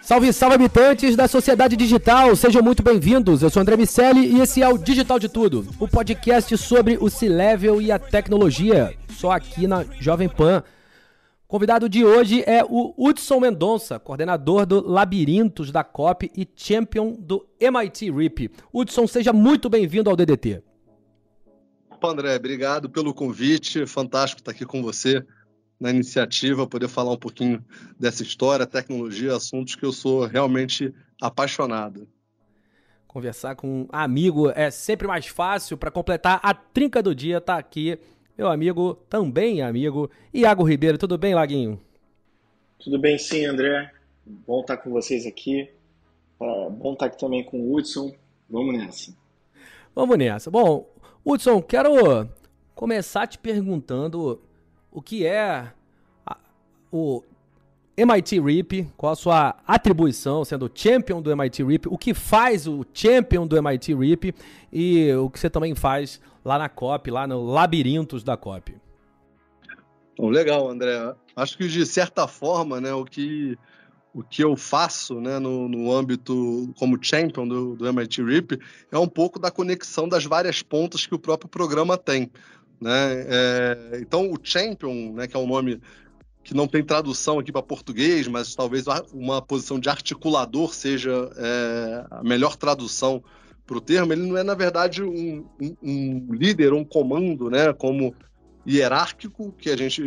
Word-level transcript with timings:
Salve, 0.00 0.32
salve 0.32 0.54
habitantes 0.54 1.16
da 1.16 1.28
sociedade 1.28 1.76
digital, 1.76 2.34
sejam 2.34 2.62
muito 2.62 2.82
bem-vindos. 2.82 3.42
Eu 3.42 3.50
sou 3.50 3.60
André 3.60 3.76
Miceli 3.76 4.26
e 4.26 4.40
esse 4.40 4.62
é 4.62 4.68
o 4.68 4.78
Digital 4.78 5.18
de 5.18 5.28
Tudo, 5.28 5.66
o 5.78 5.86
podcast 5.86 6.56
sobre 6.56 6.96
o 6.98 7.10
C-Level 7.10 7.82
e 7.82 7.92
a 7.92 7.98
tecnologia, 7.98 8.96
só 9.10 9.32
aqui 9.32 9.66
na 9.66 9.84
Jovem 10.00 10.28
Pan. 10.28 10.64
O 11.44 11.48
convidado 11.50 11.88
de 11.88 12.04
hoje 12.04 12.42
é 12.46 12.64
o 12.64 12.94
Hudson 12.96 13.40
Mendonça, 13.40 13.98
coordenador 13.98 14.64
do 14.64 14.80
Labirintos 14.80 15.70
da 15.70 15.84
COP 15.84 16.30
e 16.34 16.48
champion 16.56 17.14
do 17.18 17.46
MIT 17.60 18.10
RIP. 18.10 18.50
Hudson, 18.72 19.06
seja 19.06 19.32
muito 19.32 19.68
bem-vindo 19.68 20.08
ao 20.08 20.16
DDT. 20.16 20.69
Opa, 22.00 22.12
André, 22.12 22.34
obrigado 22.34 22.88
pelo 22.88 23.12
convite. 23.12 23.84
Fantástico 23.84 24.40
estar 24.40 24.52
aqui 24.52 24.64
com 24.64 24.82
você 24.82 25.22
na 25.78 25.90
iniciativa, 25.90 26.66
poder 26.66 26.88
falar 26.88 27.12
um 27.12 27.18
pouquinho 27.18 27.62
dessa 27.98 28.22
história, 28.22 28.66
tecnologia, 28.66 29.36
assuntos 29.36 29.74
que 29.74 29.84
eu 29.84 29.92
sou 29.92 30.24
realmente 30.24 30.94
apaixonado. 31.20 32.08
Conversar 33.06 33.54
com 33.54 33.82
um 33.82 33.88
amigo 33.92 34.48
é 34.48 34.70
sempre 34.70 35.06
mais 35.06 35.26
fácil. 35.26 35.76
Para 35.76 35.90
completar 35.90 36.40
a 36.42 36.54
trinca 36.54 37.02
do 37.02 37.14
dia, 37.14 37.38
tá 37.38 37.58
aqui 37.58 37.98
meu 38.38 38.48
amigo, 38.48 38.94
também 39.10 39.60
amigo, 39.60 40.10
Iago 40.32 40.64
Ribeiro. 40.64 40.96
Tudo 40.96 41.18
bem, 41.18 41.34
Laguinho? 41.34 41.78
Tudo 42.78 42.98
bem, 42.98 43.18
sim, 43.18 43.44
André. 43.44 43.92
Bom 44.24 44.62
estar 44.62 44.78
com 44.78 44.88
vocês 44.88 45.26
aqui. 45.26 45.68
Bom 46.38 46.94
estar 46.94 47.04
aqui 47.04 47.18
também 47.18 47.44
com 47.44 47.60
o 47.60 47.74
Hudson. 47.74 48.10
Vamos 48.48 48.74
nessa. 48.74 49.14
Vamos 49.94 50.16
nessa. 50.16 50.50
Bom, 50.50 50.88
Hudson, 51.24 51.60
quero 51.60 52.28
começar 52.74 53.26
te 53.26 53.38
perguntando 53.38 54.40
o 54.90 55.02
que 55.02 55.26
é 55.26 55.72
a, 56.26 56.36
o 56.92 57.22
MIT 57.96 58.40
RIP, 58.40 58.90
qual 58.96 59.12
a 59.12 59.16
sua 59.16 59.56
atribuição, 59.66 60.44
sendo 60.44 60.70
champion 60.74 61.20
do 61.20 61.30
MIT 61.30 61.62
RIP, 61.62 61.86
o 61.88 61.98
que 61.98 62.14
faz 62.14 62.66
o 62.66 62.84
champion 62.94 63.46
do 63.46 63.56
MIT 63.56 63.94
RIP 63.94 64.34
e 64.72 65.12
o 65.14 65.28
que 65.28 65.38
você 65.38 65.50
também 65.50 65.74
faz 65.74 66.20
lá 66.44 66.58
na 66.58 66.68
COP, 66.68 67.10
lá 67.10 67.26
no 67.26 67.44
Labirintos 67.44 68.22
da 68.22 68.36
COP. 68.36 68.74
Legal, 70.18 70.68
André. 70.68 71.14
Acho 71.34 71.56
que 71.56 71.66
de 71.66 71.86
certa 71.86 72.28
forma, 72.28 72.80
né, 72.80 72.92
o 72.92 73.04
que 73.04 73.58
o 74.12 74.22
que 74.22 74.42
eu 74.42 74.56
faço 74.56 75.20
né, 75.20 75.38
no, 75.38 75.68
no 75.68 75.92
âmbito 75.92 76.72
como 76.78 76.98
champion 77.00 77.46
do, 77.46 77.76
do 77.76 77.86
MIT 77.86 78.22
RIP 78.22 78.58
é 78.90 78.98
um 78.98 79.08
pouco 79.08 79.38
da 79.38 79.50
conexão 79.50 80.08
das 80.08 80.24
várias 80.24 80.62
pontas 80.62 81.06
que 81.06 81.14
o 81.14 81.18
próprio 81.18 81.48
programa 81.48 81.96
tem. 81.96 82.30
Né? 82.80 83.26
É, 83.28 84.00
então, 84.00 84.30
o 84.30 84.38
champion, 84.42 85.12
né, 85.12 85.26
que 85.26 85.36
é 85.36 85.38
um 85.38 85.46
nome 85.46 85.80
que 86.42 86.54
não 86.54 86.66
tem 86.66 86.82
tradução 86.82 87.38
aqui 87.38 87.52
para 87.52 87.62
português, 87.62 88.26
mas 88.26 88.54
talvez 88.54 88.86
uma 89.12 89.42
posição 89.42 89.78
de 89.78 89.88
articulador 89.88 90.74
seja 90.74 91.30
é, 91.36 92.06
a 92.10 92.22
melhor 92.24 92.56
tradução 92.56 93.22
para 93.66 93.76
o 93.76 93.80
termo. 93.80 94.12
Ele 94.12 94.26
não 94.26 94.36
é, 94.36 94.42
na 94.42 94.54
verdade, 94.54 95.02
um, 95.02 95.46
um, 95.60 95.76
um 95.82 96.34
líder, 96.34 96.72
um 96.72 96.84
comando, 96.84 97.50
né, 97.50 97.72
como 97.74 98.14
hierárquico 98.66 99.52
que 99.52 99.70
a 99.70 99.76
gente 99.76 100.02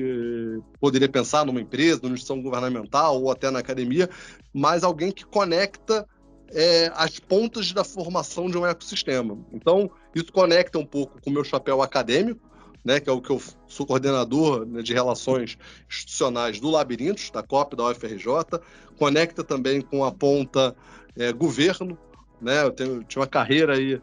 poderia 0.79 1.09
pensar 1.09 1.45
numa 1.45 1.61
empresa, 1.61 2.01
numa 2.03 2.13
instituição 2.13 2.41
governamental 2.41 3.21
ou 3.21 3.31
até 3.31 3.49
na 3.49 3.59
academia, 3.59 4.09
mas 4.53 4.83
alguém 4.83 5.11
que 5.11 5.25
conecta 5.25 6.07
é, 6.49 6.91
as 6.95 7.19
pontas 7.19 7.71
da 7.71 7.83
formação 7.83 8.49
de 8.49 8.57
um 8.57 8.65
ecossistema. 8.65 9.37
Então, 9.51 9.89
isso 10.13 10.31
conecta 10.31 10.77
um 10.77 10.85
pouco 10.85 11.19
com 11.21 11.29
o 11.29 11.33
meu 11.33 11.43
chapéu 11.43 11.81
acadêmico, 11.81 12.39
né, 12.85 12.99
que 12.99 13.09
é 13.09 13.13
o 13.13 13.21
que 13.21 13.29
eu 13.29 13.41
sou 13.67 13.85
coordenador 13.85 14.65
né, 14.65 14.81
de 14.81 14.93
relações 14.93 15.57
institucionais 15.89 16.59
do 16.59 16.69
Labirintos, 16.69 17.31
da 17.31 17.41
COP, 17.41 17.75
da 17.75 17.89
UFRJ, 17.89 18.59
conecta 18.97 19.43
também 19.43 19.81
com 19.81 20.03
a 20.03 20.11
ponta 20.11 20.75
é, 21.15 21.31
governo, 21.31 21.97
né, 22.41 22.63
eu, 22.63 22.71
tenho, 22.71 22.95
eu 22.95 23.03
tinha 23.03 23.21
uma 23.21 23.27
carreira 23.27 23.75
aí 23.75 24.01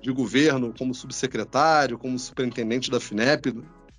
de 0.00 0.10
governo 0.10 0.74
como 0.76 0.94
subsecretário, 0.94 1.98
como 1.98 2.18
superintendente 2.18 2.90
da 2.90 2.98
FINEP 2.98 3.54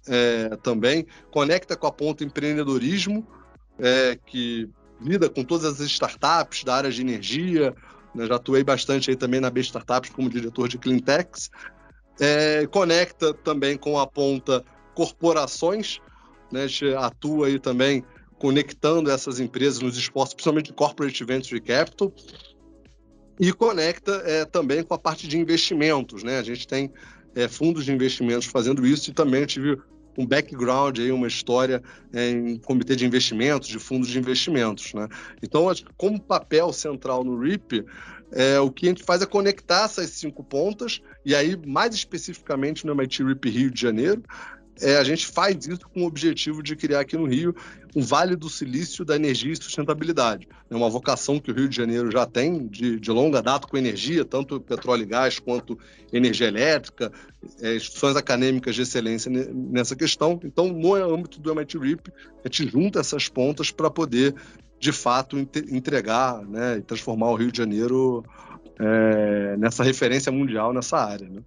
é, 0.08 0.56
também, 0.58 1.06
conecta 1.32 1.76
com 1.76 1.88
a 1.88 1.92
ponta 1.92 2.24
empreendedorismo, 2.24 3.26
é, 3.80 4.18
que 4.26 4.70
lida 5.02 5.30
com 5.30 5.44
todas 5.44 5.66
as 5.66 5.80
startups 5.80 6.64
da 6.64 6.76
área 6.76 6.92
de 6.92 7.02
energia, 7.02 7.76
né, 8.14 8.28
já 8.28 8.36
atuei 8.36 8.64
bastante 8.64 9.10
aí 9.10 9.16
também 9.16 9.40
na 9.40 9.50
B 9.50 9.62
Startups 9.62 10.12
como 10.12 10.30
diretor 10.30 10.68
de 10.68 10.78
Cleantechs, 10.78 11.50
é, 12.20 12.68
conecta 12.68 13.34
também 13.34 13.78
com 13.78 13.98
a 13.98 14.06
ponta 14.06 14.64
corporações, 14.94 16.00
né? 16.52 16.64
a 16.64 16.68
gente 16.68 16.94
atua 16.94 17.48
aí 17.48 17.60
também 17.60 18.04
conectando 18.38 19.10
essas 19.10 19.40
empresas 19.40 19.80
nos 19.80 19.98
esforços, 19.98 20.34
principalmente 20.34 20.68
de 20.68 20.74
Corporate 20.74 21.24
Venture 21.24 21.62
Capital, 21.62 22.14
e 23.40 23.52
conecta 23.52 24.12
é, 24.26 24.46
também 24.46 24.84
com 24.84 24.94
a 24.94 25.00
parte 25.00 25.28
de 25.28 25.38
investimentos. 25.38 26.24
Né? 26.24 26.38
A 26.38 26.44
gente 26.44 26.68
tem 26.68 26.92
é, 27.36 27.48
fundos 27.48 27.86
de 27.86 27.92
investimentos 27.92 28.48
fazendo 28.48 28.86
isso 28.86 29.10
e 29.10 29.14
também 29.14 29.46
tive 29.46 29.78
um 30.18 30.26
background, 30.26 31.00
aí, 31.00 31.12
uma 31.12 31.28
história 31.28 31.82
é, 32.14 32.30
em 32.30 32.58
comitê 32.58 32.96
de 32.96 33.06
investimentos, 33.06 33.68
de 33.68 33.80
fundos 33.80 34.10
de 34.10 34.20
investimentos. 34.20 34.94
Né? 34.94 35.08
Então, 35.42 35.66
como 35.98 36.22
papel 36.22 36.72
central 36.72 37.24
no 37.24 37.40
RIP, 37.40 37.84
é, 38.32 38.60
o 38.60 38.72
que 38.72 38.86
a 38.86 38.90
gente 38.90 39.04
faz 39.04 39.22
é 39.22 39.26
conectar 39.26 39.86
essas 39.86 40.10
cinco 40.12 40.44
pontas, 40.44 41.02
e 41.26 41.36
aí, 41.36 41.58
mais 41.66 41.94
especificamente 41.96 42.86
no 42.86 42.94
MIT 42.94 43.24
RIP 43.24 43.50
Rio 43.50 43.72
de 43.72 43.82
Janeiro, 43.82 44.24
é, 44.82 44.98
a 44.98 45.04
gente 45.04 45.28
faz 45.28 45.68
isso 45.68 45.88
com 45.94 46.02
o 46.04 46.08
objetivo 46.08 46.64
de 46.64 46.76
criar 46.76 47.02
aqui 47.02 47.16
no 47.16 47.26
Rio 47.26 47.56
um 47.96 48.02
Vale 48.02 48.36
do 48.36 48.50
Silício 48.50 49.06
da 49.06 49.16
Energia 49.16 49.54
e 49.54 49.56
Sustentabilidade. 49.56 50.48
É 50.70 50.76
uma 50.76 50.90
vocação 50.90 51.40
que 51.40 51.52
o 51.52 51.54
Rio 51.54 51.70
de 51.70 51.76
Janeiro 51.76 52.12
já 52.12 52.26
tem 52.26 52.68
de, 52.68 53.00
de 53.00 53.12
longa 53.12 53.42
data 53.42 53.68
com 53.68 53.78
energia, 53.78 54.26
tanto 54.26 54.60
petróleo 54.60 55.04
e 55.04 55.06
gás 55.06 55.38
quanto 55.38 55.78
energia 56.12 56.48
elétrica, 56.48 57.12
é, 57.62 57.76
instituições 57.76 58.16
acadêmicas 58.16 58.74
de 58.74 58.82
excelência 58.82 59.32
nessa 59.54 59.96
questão. 59.96 60.40
Então, 60.44 60.68
no 60.70 60.96
âmbito 60.96 61.40
do 61.40 61.52
MIT 61.52 61.78
RIP, 61.78 62.12
a 62.44 62.48
gente 62.48 62.68
junta 62.68 63.00
essas 63.00 63.30
pontas 63.30 63.70
para 63.70 63.92
poder 63.92 64.34
de 64.80 64.92
fato 64.92 65.38
entregar 65.40 66.44
né, 66.44 66.78
e 66.78 66.82
transformar 66.82 67.30
o 67.30 67.36
Rio 67.36 67.52
de 67.52 67.58
Janeiro 67.58 68.26
é, 68.80 69.56
nessa 69.58 69.84
referência 69.84 70.32
mundial 70.32 70.74
nessa 70.74 70.98
área. 70.98 71.30
Né? 71.30 71.42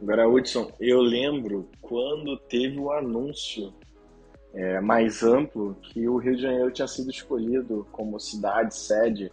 Agora, 0.00 0.28
Hudson, 0.28 0.70
eu 0.78 1.00
lembro 1.00 1.68
quando 1.80 2.36
teve 2.36 2.78
o 2.78 2.92
anúncio 2.92 3.74
é, 4.54 4.80
mais 4.80 5.22
amplo 5.24 5.76
que 5.82 6.08
o 6.08 6.18
Rio 6.18 6.36
de 6.36 6.42
Janeiro 6.42 6.70
tinha 6.70 6.86
sido 6.86 7.10
escolhido 7.10 7.86
como 7.90 8.18
cidade 8.20 8.76
sede. 8.76 9.32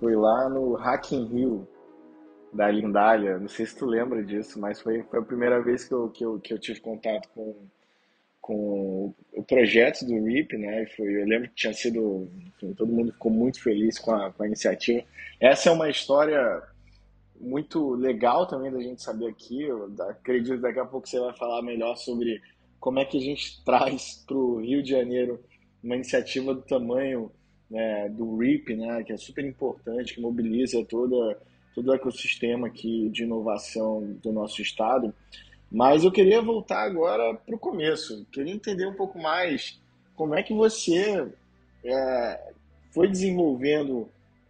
Foi 0.00 0.16
lá 0.16 0.48
no 0.48 0.74
Hacking 0.74 1.26
Rio 1.26 1.68
da 2.52 2.68
Lindália. 2.70 3.38
Não 3.38 3.48
sei 3.48 3.66
se 3.66 3.76
tu 3.76 3.86
lembra 3.86 4.22
disso, 4.22 4.60
mas 4.60 4.80
foi, 4.80 5.02
foi 5.04 5.20
a 5.20 5.22
primeira 5.22 5.62
vez 5.62 5.84
que 5.84 5.94
eu, 5.94 6.10
que 6.10 6.24
eu, 6.24 6.40
que 6.40 6.52
eu 6.52 6.58
tive 6.58 6.80
contato 6.80 7.28
com, 7.32 7.54
com 8.40 9.14
o 9.32 9.42
projeto 9.44 10.04
do 10.04 10.24
RIP, 10.24 10.56
né? 10.56 10.86
Foi, 10.96 11.06
eu 11.06 11.24
lembro 11.24 11.48
que 11.50 11.54
tinha 11.54 11.72
sido, 11.72 12.28
enfim, 12.46 12.74
todo 12.74 12.92
mundo 12.92 13.12
ficou 13.12 13.30
muito 13.30 13.62
feliz 13.62 13.98
com 13.98 14.12
a, 14.12 14.32
com 14.32 14.42
a 14.42 14.46
iniciativa. 14.46 15.04
Essa 15.40 15.70
é 15.70 15.72
uma 15.72 15.88
história 15.88 16.62
muito 17.44 17.94
legal 17.94 18.46
também 18.46 18.72
da 18.72 18.80
gente 18.80 19.02
saber 19.02 19.28
aqui. 19.28 19.62
Eu 19.62 19.92
acredito 20.08 20.56
que 20.56 20.62
daqui 20.62 20.78
a 20.78 20.84
pouco 20.84 21.08
você 21.08 21.20
vai 21.20 21.36
falar 21.36 21.62
melhor 21.62 21.96
sobre 21.96 22.40
como 22.80 22.98
é 22.98 23.04
que 23.04 23.18
a 23.18 23.20
gente 23.20 23.62
traz 23.64 24.24
para 24.26 24.36
o 24.36 24.60
Rio 24.60 24.82
de 24.82 24.90
Janeiro 24.90 25.40
uma 25.82 25.94
iniciativa 25.94 26.54
do 26.54 26.62
tamanho 26.62 27.30
né, 27.70 28.08
do 28.08 28.36
RIP, 28.38 28.74
né, 28.76 29.02
que 29.04 29.12
é 29.12 29.16
super 29.16 29.44
importante, 29.44 30.14
que 30.14 30.20
mobiliza 30.20 30.82
toda, 30.84 31.38
todo 31.74 31.88
o 31.88 31.94
ecossistema 31.94 32.68
aqui 32.68 33.08
de 33.10 33.24
inovação 33.24 34.16
do 34.22 34.32
nosso 34.32 34.62
estado. 34.62 35.14
Mas 35.70 36.04
eu 36.04 36.12
queria 36.12 36.40
voltar 36.40 36.82
agora 36.82 37.34
para 37.34 37.54
o 37.54 37.58
começo. 37.58 38.24
Queria 38.32 38.54
entender 38.54 38.86
um 38.86 38.94
pouco 38.94 39.18
mais 39.18 39.80
como 40.14 40.34
é 40.34 40.42
que 40.42 40.54
você 40.54 41.28
é, 41.84 42.52
foi 42.92 43.08
desenvolvendo 43.08 44.08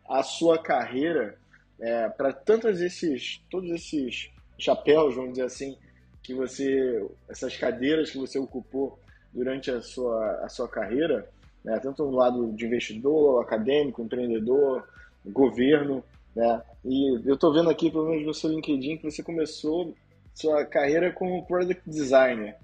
a 0.09 0.23
sua 0.23 0.59
carreira 0.59 1.39
é, 1.81 2.09
para 2.09 2.33
tantos 2.33 2.81
esses, 2.81 3.43
todos 3.51 3.71
esses 3.71 4.31
chapéus, 4.59 5.15
vamos 5.15 5.33
dizer 5.33 5.47
assim, 5.47 5.77
que 6.23 6.33
você, 6.35 7.07
essas 7.29 7.57
cadeiras 7.57 8.11
que 8.11 8.19
você 8.19 8.39
ocupou 8.39 8.99
durante 9.33 9.71
a 9.71 9.81
sua, 9.83 10.41
a 10.43 10.49
sua 10.49 10.69
carreira, 10.69 11.29
né, 11.65 11.79
tanto 11.81 12.05
no 12.05 12.13
lado 12.13 12.53
de 12.53 12.67
investidor, 12.67 13.43
acadêmico, 13.43 14.03
empreendedor, 14.03 14.89
governo, 15.27 16.03
né, 16.35 16.63
e 16.85 17.21
eu 17.27 17.35
estou 17.35 17.53
vendo 17.53 17.71
aqui, 17.71 17.91
pelo 17.91 18.09
menos 18.09 18.27
no 18.27 18.35
seu 18.35 18.51
LinkedIn, 18.51 18.99
que 18.99 19.11
você 19.11 19.23
começou 19.23 19.95
sua 20.35 20.65
carreira 20.65 21.13
como 21.13 21.47
product 21.47 21.89
designer. 21.89 22.57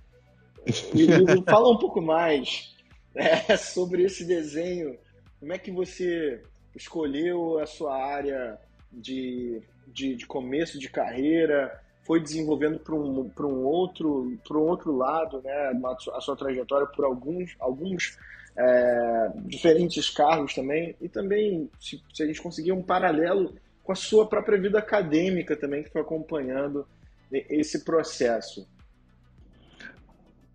E, 0.66 1.42
fala 1.44 1.70
um 1.70 1.78
pouco 1.78 2.00
mais 2.00 2.74
é, 3.14 3.56
sobre 3.56 4.02
esse 4.04 4.24
desenho. 4.24 4.98
Como 5.38 5.52
é 5.52 5.58
que 5.58 5.70
você 5.70 6.42
escolheu 6.76 7.58
a 7.58 7.66
sua 7.66 7.96
área 7.96 8.58
de, 8.92 9.62
de, 9.86 10.14
de 10.16 10.26
começo 10.26 10.78
de 10.78 10.88
carreira? 10.88 11.80
Foi 12.02 12.20
desenvolvendo 12.20 12.78
para 12.78 12.94
um, 12.94 13.30
um, 13.40 13.64
outro, 13.64 14.36
um 14.50 14.58
outro 14.58 14.96
lado 14.96 15.40
né, 15.42 15.72
a 16.12 16.20
sua 16.20 16.36
trajetória 16.36 16.86
por 16.86 17.04
alguns, 17.04 17.54
alguns 17.60 18.18
é, 18.56 19.30
diferentes 19.46 20.10
cargos 20.10 20.54
também. 20.54 20.96
E 21.00 21.08
também, 21.08 21.70
se, 21.80 22.02
se 22.12 22.22
a 22.22 22.26
gente 22.26 22.42
conseguir 22.42 22.72
um 22.72 22.82
paralelo 22.82 23.54
com 23.84 23.92
a 23.92 23.96
sua 23.96 24.26
própria 24.26 24.58
vida 24.58 24.78
acadêmica 24.78 25.56
também, 25.56 25.82
que 25.82 25.90
foi 25.90 26.00
acompanhando 26.00 26.86
esse 27.32 27.84
processo? 27.84 28.66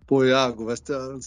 Pô, 0.06 0.24
Iago, 0.24 0.68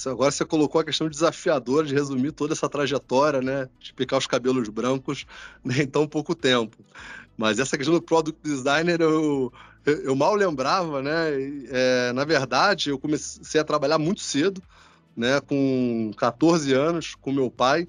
agora 0.05 0.31
você 0.31 0.45
colocou 0.45 0.79
a 0.79 0.85
questão 0.85 1.09
desafiadora 1.09 1.85
de 1.85 1.93
resumir 1.93 2.31
toda 2.31 2.53
essa 2.53 2.69
trajetória, 2.69 3.41
né? 3.41 3.67
De 3.77 3.93
picar 3.93 4.17
os 4.17 4.25
cabelos 4.25 4.69
brancos 4.69 5.25
em 5.65 5.85
tão 5.85 6.07
pouco 6.07 6.33
tempo. 6.33 6.77
Mas 7.37 7.59
essa 7.59 7.77
questão 7.77 7.93
do 7.93 8.01
product 8.01 8.41
designer 8.41 9.01
eu, 9.01 9.51
eu 9.85 10.15
mal 10.15 10.33
lembrava, 10.33 11.01
né? 11.01 11.11
É, 11.69 12.13
na 12.13 12.23
verdade, 12.23 12.89
eu 12.89 12.97
comecei 12.97 13.59
a 13.59 13.65
trabalhar 13.65 13.97
muito 13.97 14.21
cedo, 14.21 14.61
né? 15.15 15.41
Com 15.41 16.11
14 16.17 16.73
anos, 16.73 17.15
com 17.15 17.33
meu 17.33 17.51
pai. 17.51 17.85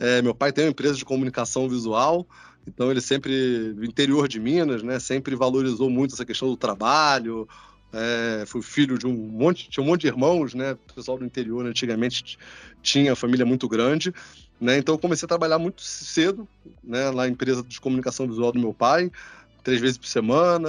É, 0.00 0.22
meu 0.22 0.34
pai 0.34 0.50
tem 0.50 0.64
uma 0.64 0.70
empresa 0.70 0.94
de 0.94 1.04
comunicação 1.04 1.68
visual, 1.68 2.26
então 2.66 2.90
ele 2.90 3.00
sempre, 3.00 3.74
interior 3.82 4.26
de 4.26 4.40
Minas, 4.40 4.82
né, 4.82 4.98
sempre 4.98 5.36
valorizou 5.36 5.90
muito 5.90 6.14
essa 6.14 6.24
questão 6.24 6.48
do 6.48 6.56
trabalho. 6.56 7.46
É, 7.92 8.44
foi 8.46 8.62
filho 8.62 8.96
de 8.96 9.06
um 9.06 9.12
monte, 9.12 9.68
tinha 9.68 9.84
um 9.84 9.86
monte 9.86 10.02
de 10.02 10.06
irmãos, 10.06 10.54
né? 10.54 10.72
O 10.72 10.94
pessoal 10.94 11.18
do 11.18 11.24
interior 11.24 11.66
antigamente 11.66 12.38
tinha 12.82 13.14
família 13.14 13.44
muito 13.44 13.68
grande, 13.68 14.12
né? 14.60 14.78
Então 14.78 14.94
eu 14.94 14.98
comecei 14.98 15.26
a 15.26 15.28
trabalhar 15.28 15.58
muito 15.58 15.82
cedo, 15.82 16.48
né? 16.82 17.10
Lá 17.10 17.24
na 17.24 17.28
empresa 17.28 17.62
de 17.62 17.80
comunicação 17.80 18.26
visual 18.26 18.50
do 18.52 18.58
meu 18.58 18.72
pai, 18.72 19.10
três 19.62 19.80
vezes 19.80 19.98
por 19.98 20.06
semana. 20.06 20.68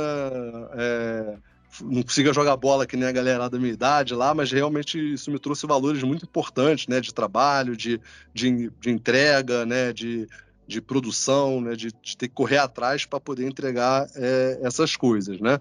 É, 0.74 1.38
não 1.82 2.04
conseguia 2.04 2.34
jogar 2.34 2.56
bola 2.58 2.86
que 2.86 2.96
nem 2.96 3.08
a 3.08 3.12
galera 3.12 3.50
da 3.50 3.58
minha 3.58 3.74
idade 3.74 4.14
lá, 4.14 4.34
mas 4.36 4.52
realmente 4.52 5.14
isso 5.14 5.32
me 5.32 5.40
trouxe 5.40 5.66
valores 5.66 6.04
muito 6.04 6.26
importantes, 6.26 6.88
né? 6.88 7.00
De 7.00 7.14
trabalho, 7.14 7.76
de, 7.76 8.00
de, 8.34 8.70
de 8.80 8.90
entrega, 8.90 9.66
né? 9.66 9.94
De, 9.94 10.28
de 10.68 10.82
produção, 10.82 11.60
né, 11.60 11.76
de, 11.76 11.92
de, 12.02 12.18
ter 12.18 12.28
que 12.28 12.34
correr 12.34 12.58
atrás 12.58 13.06
para 13.06 13.20
poder 13.20 13.46
entregar 13.46 14.08
é, 14.16 14.60
essas 14.62 14.96
coisas, 14.96 15.40
né? 15.40 15.60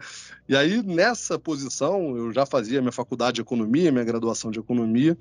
E 0.49 0.56
aí 0.56 0.82
nessa 0.82 1.38
posição 1.38 2.16
eu 2.16 2.32
já 2.32 2.46
fazia 2.46 2.81
minha 2.81 2.93
faculdade 2.93 3.37
de 3.37 3.40
economia, 3.40 3.90
minha 3.90 4.04
graduação 4.04 4.50
de 4.50 4.60
economia. 4.60 5.16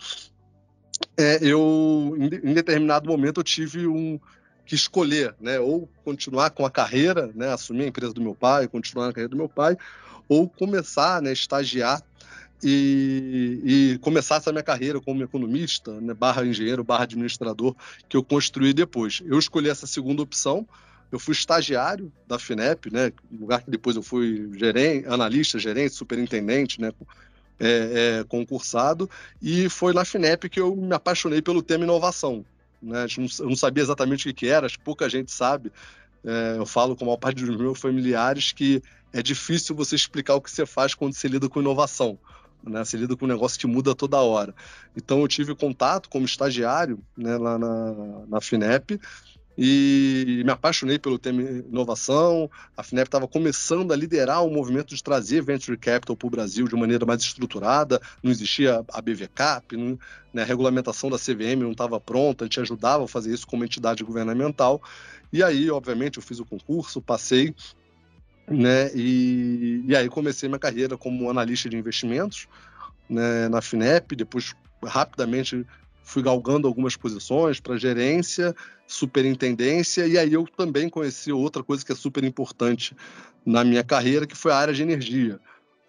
É, 1.17 1.39
eu 1.41 2.15
em, 2.17 2.51
em, 2.51 2.53
determinado 2.53 3.09
momento 3.09 3.39
eu 3.39 3.43
tive 3.43 3.87
um 3.87 4.19
que 4.65 4.75
escolher, 4.75 5.35
né, 5.41 5.59
ou 5.59 5.89
continuar 6.05 6.51
com 6.51 6.65
a 6.65 6.71
carreira, 6.71 7.31
né, 7.33 7.51
assumir 7.51 7.83
a 7.83 7.87
empresa 7.87 8.13
do 8.13 8.21
meu 8.21 8.35
pai, 8.35 8.67
continuar 8.67 9.07
na 9.07 9.13
carreira 9.13 9.29
do 9.29 9.35
meu 9.35 9.49
pai, 9.49 9.75
ou 10.29 10.47
começar, 10.47 11.21
né, 11.21 11.33
estagiar 11.33 12.01
e, 12.63 13.61
e 13.63 13.97
começar 13.99 14.35
essa 14.35 14.51
minha 14.51 14.63
carreira 14.63 15.01
como 15.01 15.23
economista, 15.23 15.99
né, 15.99 16.13
barra 16.13 16.45
engenheiro, 16.45 16.83
barra 16.83 17.03
administrador, 17.03 17.75
que 18.07 18.15
eu 18.15 18.23
construí 18.23 18.73
depois. 18.73 19.21
Eu 19.25 19.39
escolhi 19.39 19.69
essa 19.69 19.87
segunda 19.87 20.21
opção, 20.21 20.67
eu 21.11 21.19
fui 21.19 21.33
estagiário 21.33 22.11
da 22.27 22.37
FINEP, 22.37 22.91
né, 22.91 23.11
lugar 23.31 23.63
que 23.63 23.71
depois 23.71 23.95
eu 23.95 24.03
fui 24.03 24.49
gerente, 24.57 25.07
analista, 25.07 25.57
gerente, 25.57 25.95
superintendente, 25.95 26.79
né, 26.79 26.91
é, 27.59 28.19
é, 28.19 28.23
concursado, 28.25 29.09
e 29.41 29.67
foi 29.69 29.93
na 29.93 30.05
FINEP 30.05 30.49
que 30.49 30.59
eu 30.59 30.75
me 30.75 30.93
apaixonei 30.93 31.41
pelo 31.41 31.63
tema 31.63 31.83
inovação. 31.83 32.45
Né, 32.81 33.05
eu 33.17 33.47
não 33.47 33.55
sabia 33.55 33.83
exatamente 33.83 34.29
o 34.29 34.33
que 34.33 34.47
era, 34.47 34.65
acho 34.65 34.77
que 34.77 34.83
pouca 34.83 35.09
gente 35.09 35.31
sabe. 35.31 35.71
É, 36.23 36.55
eu 36.57 36.65
falo 36.67 36.95
com 36.95 37.03
a 37.03 37.07
maior 37.07 37.17
parte 37.17 37.43
dos 37.43 37.57
meus 37.57 37.79
familiares 37.79 38.51
que 38.51 38.81
é 39.11 39.23
difícil 39.23 39.75
você 39.75 39.95
explicar 39.95 40.35
o 40.35 40.41
que 40.41 40.51
você 40.51 40.67
faz 40.67 40.93
quando 40.93 41.13
você 41.13 41.27
lida 41.27 41.49
com 41.49 41.59
inovação 41.59 42.17
né? 42.63 42.83
Você 42.83 42.97
lida 42.97 43.15
com 43.15 43.25
um 43.25 43.27
negócio 43.27 43.59
que 43.59 43.67
muda 43.67 43.95
toda 43.95 44.17
hora. 44.17 44.53
Então 44.95 45.21
eu 45.21 45.27
tive 45.27 45.55
contato 45.55 46.09
como 46.09 46.25
estagiário 46.25 46.99
né, 47.17 47.37
lá 47.37 47.57
na, 47.57 47.93
na 48.27 48.41
FINEP 48.41 48.99
e 49.57 50.41
me 50.45 50.51
apaixonei 50.51 50.97
pelo 50.97 51.19
tema 51.19 51.41
inovação. 51.41 52.49
A 52.75 52.83
FINEP 52.83 53.07
estava 53.07 53.27
começando 53.27 53.91
a 53.91 53.95
liderar 53.95 54.45
o 54.45 54.49
movimento 54.49 54.95
de 54.95 55.03
trazer 55.03 55.41
venture 55.43 55.77
capital 55.77 56.15
para 56.15 56.27
o 56.27 56.29
Brasil 56.29 56.67
de 56.67 56.75
maneira 56.75 57.05
mais 57.05 57.21
estruturada. 57.21 58.01
Não 58.23 58.31
existia 58.31 58.83
a 58.91 59.01
BVCAP, 59.01 59.75
não, 59.75 59.99
né, 60.33 60.41
a 60.41 60.45
regulamentação 60.45 61.09
da 61.09 61.17
CVM 61.17 61.61
não 61.61 61.71
estava 61.71 61.99
pronta, 61.99 62.43
a 62.43 62.47
gente 62.47 62.59
ajudava 62.59 63.03
a 63.03 63.07
fazer 63.07 63.33
isso 63.33 63.45
como 63.45 63.65
entidade 63.65 64.03
governamental. 64.03 64.81
E 65.33 65.43
aí, 65.43 65.69
obviamente, 65.69 66.17
eu 66.17 66.23
fiz 66.23 66.39
o 66.39 66.45
concurso, 66.45 67.01
passei 67.01 67.53
né? 68.47 68.91
E, 68.95 69.83
e 69.85 69.95
aí 69.95 70.09
comecei 70.09 70.49
minha 70.49 70.59
carreira 70.59 70.97
como 70.97 71.29
analista 71.29 71.69
de 71.69 71.77
investimentos 71.77 72.47
né, 73.09 73.49
na 73.49 73.61
FINEP, 73.61 74.15
depois 74.15 74.53
rapidamente 74.83 75.65
fui 76.03 76.23
galgando 76.23 76.67
algumas 76.67 76.95
posições 76.95 77.59
para 77.59 77.77
gerência, 77.77 78.55
superintendência, 78.87 80.05
e 80.07 80.17
aí 80.17 80.33
eu 80.33 80.45
também 80.57 80.89
conheci 80.89 81.31
outra 81.31 81.63
coisa 81.63 81.85
que 81.85 81.91
é 81.91 81.95
super 81.95 82.23
importante 82.23 82.95
na 83.45 83.63
minha 83.63 83.83
carreira, 83.83 84.27
que 84.27 84.35
foi 84.35 84.51
a 84.51 84.57
área 84.57 84.73
de 84.73 84.81
energia. 84.81 85.39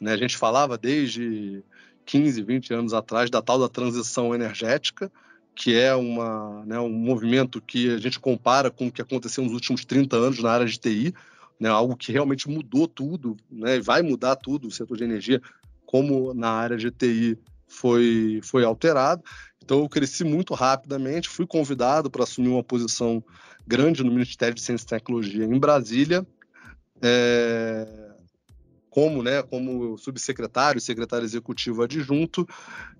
Né? 0.00 0.12
A 0.12 0.16
gente 0.16 0.36
falava 0.36 0.78
desde 0.78 1.62
15, 2.04 2.42
20 2.42 2.74
anos 2.74 2.94
atrás 2.94 3.30
da 3.30 3.42
tal 3.42 3.58
da 3.58 3.68
transição 3.68 4.34
energética, 4.34 5.10
que 5.54 5.78
é 5.78 5.94
uma, 5.94 6.64
né, 6.64 6.78
um 6.78 6.88
movimento 6.88 7.60
que 7.60 7.92
a 7.92 7.98
gente 7.98 8.18
compara 8.18 8.70
com 8.70 8.86
o 8.86 8.92
que 8.92 9.02
aconteceu 9.02 9.44
nos 9.44 9.52
últimos 9.52 9.84
30 9.84 10.16
anos 10.16 10.38
na 10.40 10.50
área 10.50 10.66
de 10.66 10.78
TI, 10.78 11.14
né, 11.62 11.68
algo 11.68 11.96
que 11.96 12.10
realmente 12.10 12.50
mudou 12.50 12.88
tudo, 12.88 13.36
né, 13.48 13.78
vai 13.78 14.02
mudar 14.02 14.34
tudo 14.34 14.66
o 14.66 14.70
setor 14.72 14.96
de 14.96 15.04
energia, 15.04 15.40
como 15.86 16.34
na 16.34 16.50
área 16.50 16.76
de 16.76 16.90
TI 16.90 17.38
foi, 17.68 18.40
foi 18.42 18.64
alterado. 18.64 19.22
Então, 19.62 19.78
eu 19.78 19.88
cresci 19.88 20.24
muito 20.24 20.54
rapidamente, 20.54 21.28
fui 21.28 21.46
convidado 21.46 22.10
para 22.10 22.24
assumir 22.24 22.48
uma 22.48 22.64
posição 22.64 23.22
grande 23.64 24.02
no 24.02 24.10
Ministério 24.10 24.56
de 24.56 24.60
Ciência 24.60 24.84
e 24.84 24.88
Tecnologia 24.88 25.44
em 25.44 25.60
Brasília, 25.60 26.26
é, 27.00 27.86
como, 28.90 29.22
né, 29.22 29.40
como 29.44 29.96
subsecretário, 29.96 30.80
secretário 30.80 31.24
executivo 31.24 31.84
adjunto, 31.84 32.44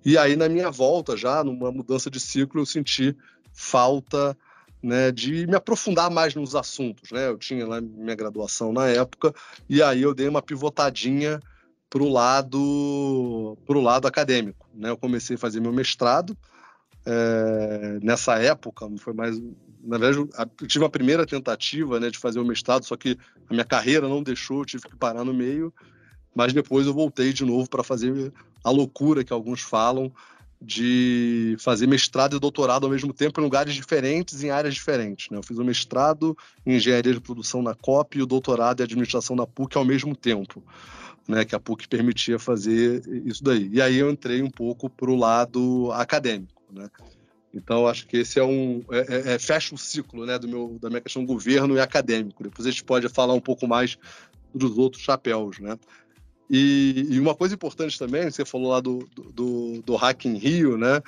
e 0.05 0.17
aí 0.17 0.37
na 0.37 0.47
minha 0.47 0.71
volta 0.71 1.17
já, 1.17 1.43
numa 1.43 1.69
mudança 1.69 2.09
de 2.09 2.17
ciclo, 2.17 2.61
eu 2.61 2.65
senti 2.65 3.13
falta 3.51 4.37
né, 4.83 5.11
de 5.11 5.47
me 5.47 5.55
aprofundar 5.55 6.11
mais 6.11 6.35
nos 6.35 6.55
assuntos. 6.55 7.09
Né? 7.11 7.29
Eu 7.29 7.37
tinha 7.37 7.65
lá 7.65 7.79
minha 7.79 8.15
graduação 8.15 8.73
na 8.73 8.87
época, 8.87 9.33
e 9.69 9.81
aí 9.81 10.01
eu 10.01 10.13
dei 10.13 10.27
uma 10.27 10.41
pivotadinha 10.41 11.39
para 11.89 12.03
o 12.03 12.09
lado, 12.09 13.57
pro 13.65 13.79
lado 13.79 14.07
acadêmico. 14.07 14.67
Né? 14.73 14.89
Eu 14.89 14.97
comecei 14.97 15.37
a 15.37 15.39
fazer 15.39 15.61
meu 15.61 15.71
mestrado. 15.71 16.37
É, 17.05 17.99
nessa 18.01 18.37
época, 18.39 18.89
foi 18.97 19.13
mais. 19.13 19.39
Na 19.81 19.97
verdade, 19.97 20.29
eu 20.61 20.67
tive 20.67 20.83
uma 20.83 20.89
primeira 20.89 21.25
tentativa 21.25 21.99
né, 21.99 22.09
de 22.09 22.17
fazer 22.17 22.39
o 22.39 22.45
mestrado, 22.45 22.85
só 22.85 22.95
que 22.95 23.17
a 23.49 23.53
minha 23.53 23.65
carreira 23.65 24.07
não 24.07 24.23
deixou, 24.23 24.59
eu 24.59 24.65
tive 24.65 24.83
que 24.83 24.95
parar 24.95 25.23
no 25.23 25.33
meio. 25.33 25.73
Mas 26.33 26.51
depois 26.51 26.87
eu 26.87 26.93
voltei 26.93 27.31
de 27.31 27.45
novo 27.45 27.69
para 27.69 27.83
fazer 27.83 28.33
a 28.63 28.71
loucura 28.71 29.23
que 29.23 29.33
alguns 29.33 29.61
falam, 29.61 30.11
de 30.63 31.57
fazer 31.59 31.85
mestrado 31.87 32.37
e 32.37 32.39
doutorado 32.39 32.85
ao 32.85 32.91
mesmo 32.91 33.11
tempo 33.11 33.39
em 33.39 33.43
lugares 33.43 33.75
diferentes, 33.75 34.43
em 34.43 34.49
áreas 34.49 34.73
diferentes. 34.73 35.29
Né? 35.29 35.37
Eu 35.37 35.43
fiz 35.43 35.57
o 35.57 35.63
mestrado 35.63 36.37
em 36.65 36.75
engenharia 36.75 37.13
de 37.13 37.19
produção 37.19 37.61
na 37.61 37.75
COP 37.75 38.17
e 38.17 38.21
o 38.21 38.25
doutorado 38.25 38.79
em 38.79 38.83
administração 38.83 39.35
na 39.35 39.45
PUC 39.45 39.77
ao 39.77 39.83
mesmo 39.83 40.15
tempo, 40.15 40.63
né? 41.27 41.43
que 41.43 41.53
a 41.53 41.59
PUC 41.59 41.87
permitia 41.87 42.39
fazer 42.39 43.03
isso 43.25 43.43
daí. 43.43 43.69
E 43.73 43.81
aí 43.81 43.97
eu 43.97 44.09
entrei 44.09 44.41
um 44.41 44.49
pouco 44.49 44.89
para 44.89 45.11
o 45.11 45.15
lado 45.15 45.91
acadêmico. 45.91 46.63
Né? 46.71 46.89
Então, 47.53 47.85
acho 47.85 48.07
que 48.07 48.17
esse 48.17 48.39
é 48.39 48.43
um. 48.43 48.83
É, 48.89 48.99
é, 48.99 49.33
é, 49.33 49.39
fecha 49.39 49.75
o 49.75 49.77
ciclo 49.77 50.25
né, 50.25 50.39
do 50.39 50.47
meu, 50.47 50.77
da 50.81 50.89
minha 50.89 51.01
questão 51.01 51.25
governo 51.25 51.75
e 51.75 51.79
acadêmico. 51.79 52.41
Depois 52.41 52.65
a 52.65 52.71
gente 52.71 52.83
pode 52.83 53.07
falar 53.09 53.33
um 53.33 53.41
pouco 53.41 53.67
mais 53.67 53.97
dos 54.55 54.77
outros 54.77 55.03
chapéus. 55.03 55.59
Né? 55.59 55.77
E, 56.55 57.07
e, 57.09 57.19
uma 57.19 57.33
coisa 57.33 57.55
importante 57.55 57.97
também, 57.97 58.29
você 58.29 58.45
falou 58.45 58.69
lá 58.69 58.79
do, 58.79 59.09
do, 59.33 59.81
do 59.81 59.95
Hack 59.95 60.25
in 60.25 60.37
Rio, 60.37 60.77
né? 60.77 61.01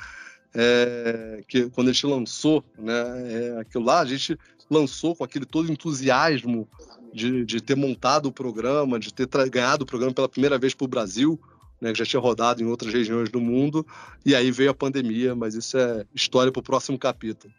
É, 0.55 1.43
que 1.47 1.69
quando 1.69 1.89
a 1.89 1.93
gente 1.93 2.07
lançou 2.07 2.63
né, 2.75 2.93
é, 3.31 3.59
aquilo 3.59 3.83
lá, 3.83 3.99
a 3.99 4.05
gente 4.05 4.35
lançou 4.71 5.15
com 5.15 5.23
aquele 5.23 5.45
todo 5.45 5.71
entusiasmo 5.71 6.67
de, 7.13 7.45
de 7.45 7.61
ter 7.61 7.75
montado 7.75 8.25
o 8.25 8.31
programa, 8.31 8.97
de 8.97 9.13
ter 9.13 9.27
ganhado 9.47 9.83
o 9.83 9.85
programa 9.85 10.15
pela 10.15 10.27
primeira 10.27 10.57
vez 10.57 10.73
para 10.73 10.85
o 10.85 10.87
Brasil, 10.87 11.39
né, 11.79 11.91
que 11.91 11.99
já 11.99 12.05
tinha 12.05 12.19
rodado 12.19 12.63
em 12.63 12.65
outras 12.65 12.91
regiões 12.91 13.29
do 13.29 13.39
mundo, 13.39 13.85
e 14.25 14.33
aí 14.33 14.49
veio 14.49 14.71
a 14.71 14.73
pandemia, 14.73 15.35
mas 15.35 15.53
isso 15.53 15.77
é 15.77 16.07
história 16.15 16.51
para 16.51 16.59
o 16.59 16.63
próximo 16.63 16.97
capítulo. 16.97 17.53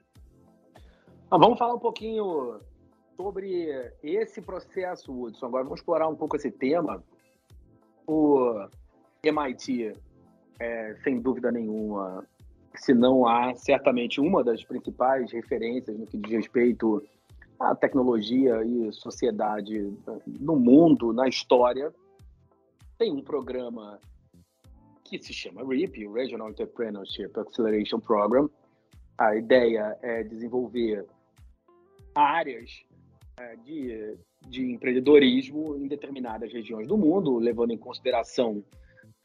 Ah, 1.30 1.38
vamos 1.38 1.56
falar 1.56 1.74
um 1.74 1.78
pouquinho 1.78 2.58
sobre 3.16 3.92
esse 4.02 4.40
processo, 4.42 5.12
Hudson. 5.12 5.46
Agora 5.46 5.62
vamos 5.62 5.78
explorar 5.78 6.08
um 6.08 6.16
pouco 6.16 6.34
esse 6.34 6.50
tema 6.50 7.00
o 8.06 8.68
MIT, 9.22 9.92
é, 10.58 10.96
sem 11.02 11.20
dúvida 11.20 11.50
nenhuma, 11.50 12.26
se 12.76 12.94
não 12.94 13.26
há 13.26 13.54
certamente 13.54 14.20
uma 14.20 14.44
das 14.44 14.62
principais 14.64 15.32
referências 15.32 15.98
no 15.98 16.06
que 16.06 16.16
diz 16.18 16.32
respeito 16.32 17.02
à 17.58 17.74
tecnologia 17.74 18.62
e 18.64 18.92
sociedade 18.92 19.92
no 20.26 20.56
mundo, 20.56 21.12
na 21.12 21.28
história, 21.28 21.92
tem 22.98 23.12
um 23.12 23.22
programa 23.22 23.98
que 25.04 25.18
se 25.18 25.32
chama 25.32 25.64
REAP, 25.64 26.06
Regional 26.08 26.50
Entrepreneurship 26.50 27.30
Acceleration 27.38 28.00
Program. 28.00 28.50
A 29.16 29.36
ideia 29.36 29.96
é 30.02 30.22
desenvolver 30.22 31.06
áreas 32.14 32.84
de 33.64 34.16
de 34.48 34.72
empreendedorismo 34.72 35.76
em 35.76 35.86
determinadas 35.86 36.52
regiões 36.52 36.86
do 36.86 36.96
mundo, 36.96 37.38
levando 37.38 37.72
em 37.72 37.78
consideração 37.78 38.62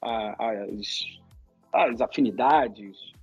as, 0.01 1.19
as 1.71 2.01
afinidades, 2.01 3.13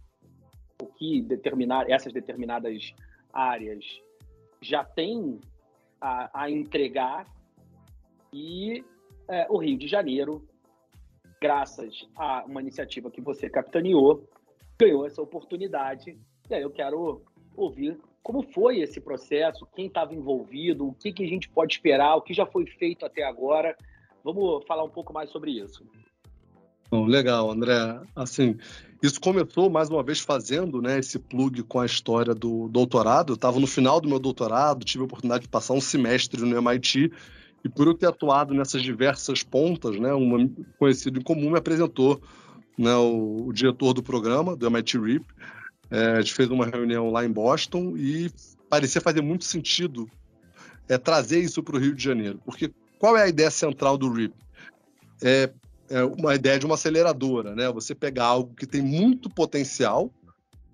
o 0.81 0.87
que 0.87 1.21
determinar 1.23 1.91
essas 1.91 2.13
determinadas 2.13 2.95
áreas 3.33 3.85
já 4.61 4.85
têm 4.85 5.41
a, 6.01 6.43
a 6.43 6.51
entregar 6.51 7.27
e 8.33 8.85
é, 9.29 9.47
o 9.51 9.59
Rio 9.59 9.77
de 9.77 9.89
Janeiro, 9.89 10.47
graças 11.41 12.07
a 12.17 12.45
uma 12.45 12.61
iniciativa 12.61 13.11
que 13.11 13.21
você 13.21 13.51
capitaneou, 13.51 14.29
ganhou 14.79 15.05
essa 15.05 15.21
oportunidade. 15.21 16.17
E 16.49 16.55
aí 16.55 16.63
eu 16.63 16.71
quero 16.71 17.23
ouvir 17.57 17.99
como 18.23 18.43
foi 18.43 18.81
esse 18.81 19.01
processo, 19.01 19.67
quem 19.75 19.87
estava 19.87 20.15
envolvido, 20.15 20.89
o 20.89 20.95
que, 20.95 21.13
que 21.13 21.25
a 21.25 21.29
gente 21.29 21.49
pode 21.49 21.75
esperar, 21.75 22.17
o 22.17 22.23
que 22.23 22.35
já 22.35 22.47
foi 22.47 22.67
feito 22.67 23.07
até 23.07 23.23
agora. 23.23 23.77
Vamos 24.23 24.65
falar 24.67 24.85
um 24.85 24.91
pouco 24.91 25.13
mais 25.13 25.31
sobre 25.31 25.53
isso. 25.53 25.85
legal, 26.93 27.51
André. 27.51 28.01
Assim, 28.15 28.57
isso 29.03 29.21
começou 29.21 29.71
mais 29.71 29.89
uma 29.89 30.03
vez 30.03 30.21
fazendo 30.21 30.83
né, 30.83 30.99
esse 30.99 31.19
plug 31.19 31.63
com 31.63 31.81
a 31.81 31.87
história 31.87 32.35
do 32.35 32.69
doutorado. 32.69 33.33
Eu 33.33 33.37
estava 33.37 33.61
no 33.61 33.67
final 33.67 34.01
do 34.01 34.09
meu 34.09 34.19
doutorado, 34.19 34.85
tive 34.85 35.03
a 35.03 35.07
oportunidade 35.07 35.45
de 35.45 35.49
passar 35.49 35.75
um 35.75 35.81
semestre 35.81 36.43
no 36.43 36.59
MIT 36.59 37.13
e 37.65 37.69
por 37.69 37.87
eu 37.87 37.95
ter 37.95 38.07
atuado 38.07 38.55
nessas 38.55 38.83
diversas 38.83 39.43
pontas, 39.43 39.99
né, 39.99 40.15
um 40.15 40.49
conhecido 40.79 41.19
em 41.19 41.23
comum 41.23 41.51
me 41.51 41.59
apresentou 41.59 42.21
né, 42.77 42.95
o, 42.95 43.47
o 43.49 43.53
diretor 43.53 43.93
do 43.93 44.03
programa 44.03 44.57
do 44.57 44.67
MIT 44.67 44.99
RIP 44.99 45.25
é, 45.91 46.13
a 46.13 46.21
gente 46.21 46.35
fez 46.35 46.51
uma 46.51 46.67
reunião 46.67 47.11
lá 47.11 47.25
em 47.25 47.31
Boston 47.31 47.97
e 47.97 48.31
parecia 48.69 49.01
fazer 49.01 49.23
muito 49.23 49.45
sentido 49.45 50.09
é, 50.89 50.99
trazer 50.99 51.41
isso 51.41 51.63
para 51.63 51.77
o 51.77 51.79
Rio 51.79 51.95
de 51.95 52.03
Janeiro. 52.03 52.41
Porque 52.45 52.71
qual 52.99 53.17
é 53.17 53.23
a 53.23 53.29
ideia 53.29 53.51
central 53.51 53.97
do 53.97 54.13
RIP? 54.13 54.35
É, 55.23 55.51
é, 55.91 56.05
uma 56.05 56.35
ideia 56.35 56.59
de 56.59 56.67
uma 56.67 56.75
aceleradora, 56.75 57.55
né? 57.55 57.71
Você 57.73 57.95
pegar 57.95 58.27
algo 58.27 58.55
que 58.55 58.67
tem 58.67 58.83
muito 58.83 59.29
potencial, 59.31 60.11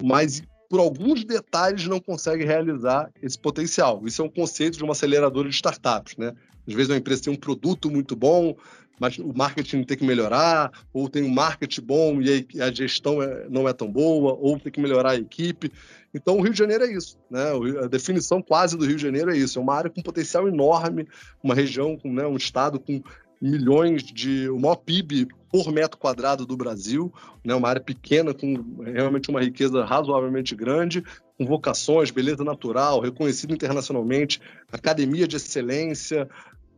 mas 0.02 0.42
por 0.68 0.80
alguns 0.80 1.25
detalhes 1.25 1.87
não 1.87 2.00
consegue 2.00 2.44
realizar 2.44 3.11
esse 3.23 3.38
potencial. 3.38 4.02
Isso 4.04 4.23
é 4.23 4.25
um 4.25 4.30
conceito 4.30 4.76
de 4.76 4.83
uma 4.83 4.92
aceleradora 4.92 5.49
de 5.49 5.54
startups, 5.54 6.16
né? 6.16 6.35
Às 6.66 6.75
vezes 6.75 6.88
uma 6.88 6.97
empresa 6.97 7.23
tem 7.23 7.33
um 7.33 7.37
produto 7.37 7.90
muito 7.90 8.16
bom, 8.16 8.56
mas 8.98 9.18
o 9.18 9.32
marketing 9.34 9.82
tem 9.84 9.96
que 9.96 10.04
melhorar, 10.04 10.70
ou 10.92 11.08
tem 11.08 11.22
um 11.22 11.32
marketing 11.32 11.82
bom 11.82 12.22
e 12.22 12.46
a 12.60 12.70
gestão 12.70 13.22
é, 13.22 13.46
não 13.48 13.68
é 13.68 13.72
tão 13.72 13.90
boa, 13.90 14.34
ou 14.34 14.58
tem 14.58 14.72
que 14.72 14.80
melhorar 14.80 15.12
a 15.12 15.16
equipe. 15.16 15.72
Então, 16.14 16.38
o 16.38 16.40
Rio 16.40 16.52
de 16.52 16.58
Janeiro 16.58 16.84
é 16.84 16.92
isso. 16.92 17.18
Né? 17.28 17.44
A 17.82 17.88
definição 17.88 18.40
quase 18.40 18.76
do 18.76 18.86
Rio 18.86 18.96
de 18.96 19.02
Janeiro 19.02 19.32
é 19.32 19.36
isso. 19.36 19.58
É 19.58 19.62
uma 19.62 19.74
área 19.74 19.90
com 19.90 20.00
potencial 20.00 20.46
enorme, 20.46 21.08
uma 21.42 21.54
região, 21.54 21.96
com 21.96 22.12
né, 22.12 22.24
um 22.26 22.36
estado 22.36 22.78
com 22.78 23.02
milhões 23.40 24.02
de... 24.02 24.48
o 24.48 24.58
maior 24.58 24.76
PIB 24.76 25.28
por 25.50 25.70
metro 25.72 25.98
quadrado 25.98 26.46
do 26.46 26.56
Brasil, 26.56 27.12
né? 27.44 27.54
uma 27.54 27.68
área 27.68 27.80
pequena 27.80 28.34
com 28.34 28.82
realmente 28.82 29.28
uma 29.28 29.40
riqueza 29.40 29.84
razoavelmente 29.84 30.54
grande, 30.54 31.04
com 31.36 31.46
vocações, 31.46 32.10
beleza 32.10 32.42
natural, 32.42 33.00
reconhecido 33.00 33.54
internacionalmente, 33.54 34.40
academia 34.72 35.28
de 35.28 35.36
excelência, 35.36 36.28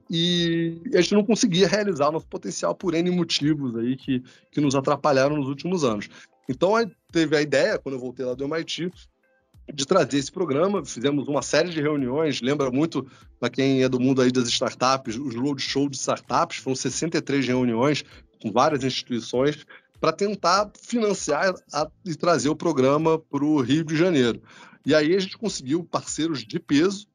e 0.09 0.81
a 0.95 1.01
gente 1.01 1.15
não 1.15 1.25
conseguia 1.25 1.67
realizar 1.67 2.11
nosso 2.11 2.27
potencial 2.27 2.75
por 2.75 2.95
N 2.95 3.11
motivos 3.11 3.77
aí 3.77 3.97
que, 3.97 4.23
que 4.51 4.61
nos 4.61 4.75
atrapalharam 4.75 5.37
nos 5.37 5.49
últimos 5.49 5.85
anos. 5.85 6.09
Então, 6.49 6.73
teve 7.11 7.37
a 7.37 7.43
ideia, 7.43 7.79
quando 7.79 7.97
eu 7.97 8.01
voltei 8.01 8.25
lá 8.25 8.35
do 8.35 8.45
MIT, 8.45 8.93
de 9.73 9.87
trazer 9.87 10.19
esse 10.19 10.31
programa. 10.31 10.85
Fizemos 10.85 11.27
uma 11.29 11.43
série 11.43 11.71
de 11.71 11.81
reuniões, 11.81 12.41
lembra 12.41 12.71
muito, 12.71 13.07
para 13.39 13.51
quem 13.51 13.83
é 13.83 13.89
do 13.89 14.01
mundo 14.01 14.23
aí 14.23 14.31
das 14.31 14.49
startups, 14.49 15.17
os 15.17 15.35
roadshow 15.35 15.89
de 15.89 15.97
startups, 15.97 16.59
foram 16.59 16.77
63 16.77 17.47
reuniões 17.47 18.05
com 18.41 18.53
várias 18.53 18.85
instituições 18.85 19.67
para 20.01 20.13
tentar 20.13 20.71
financiar 20.81 21.55
a, 21.73 21.91
e 22.05 22.15
trazer 22.15 22.49
o 22.49 22.57
programa 22.57 23.19
para 23.19 23.45
o 23.45 23.61
Rio 23.61 23.85
de 23.85 23.97
Janeiro. 23.97 24.41
E 24.85 24.95
aí 24.95 25.17
a 25.17 25.19
gente 25.19 25.37
conseguiu 25.37 25.83
parceiros 25.83 26.45
de 26.45 26.61
peso, 26.61 27.09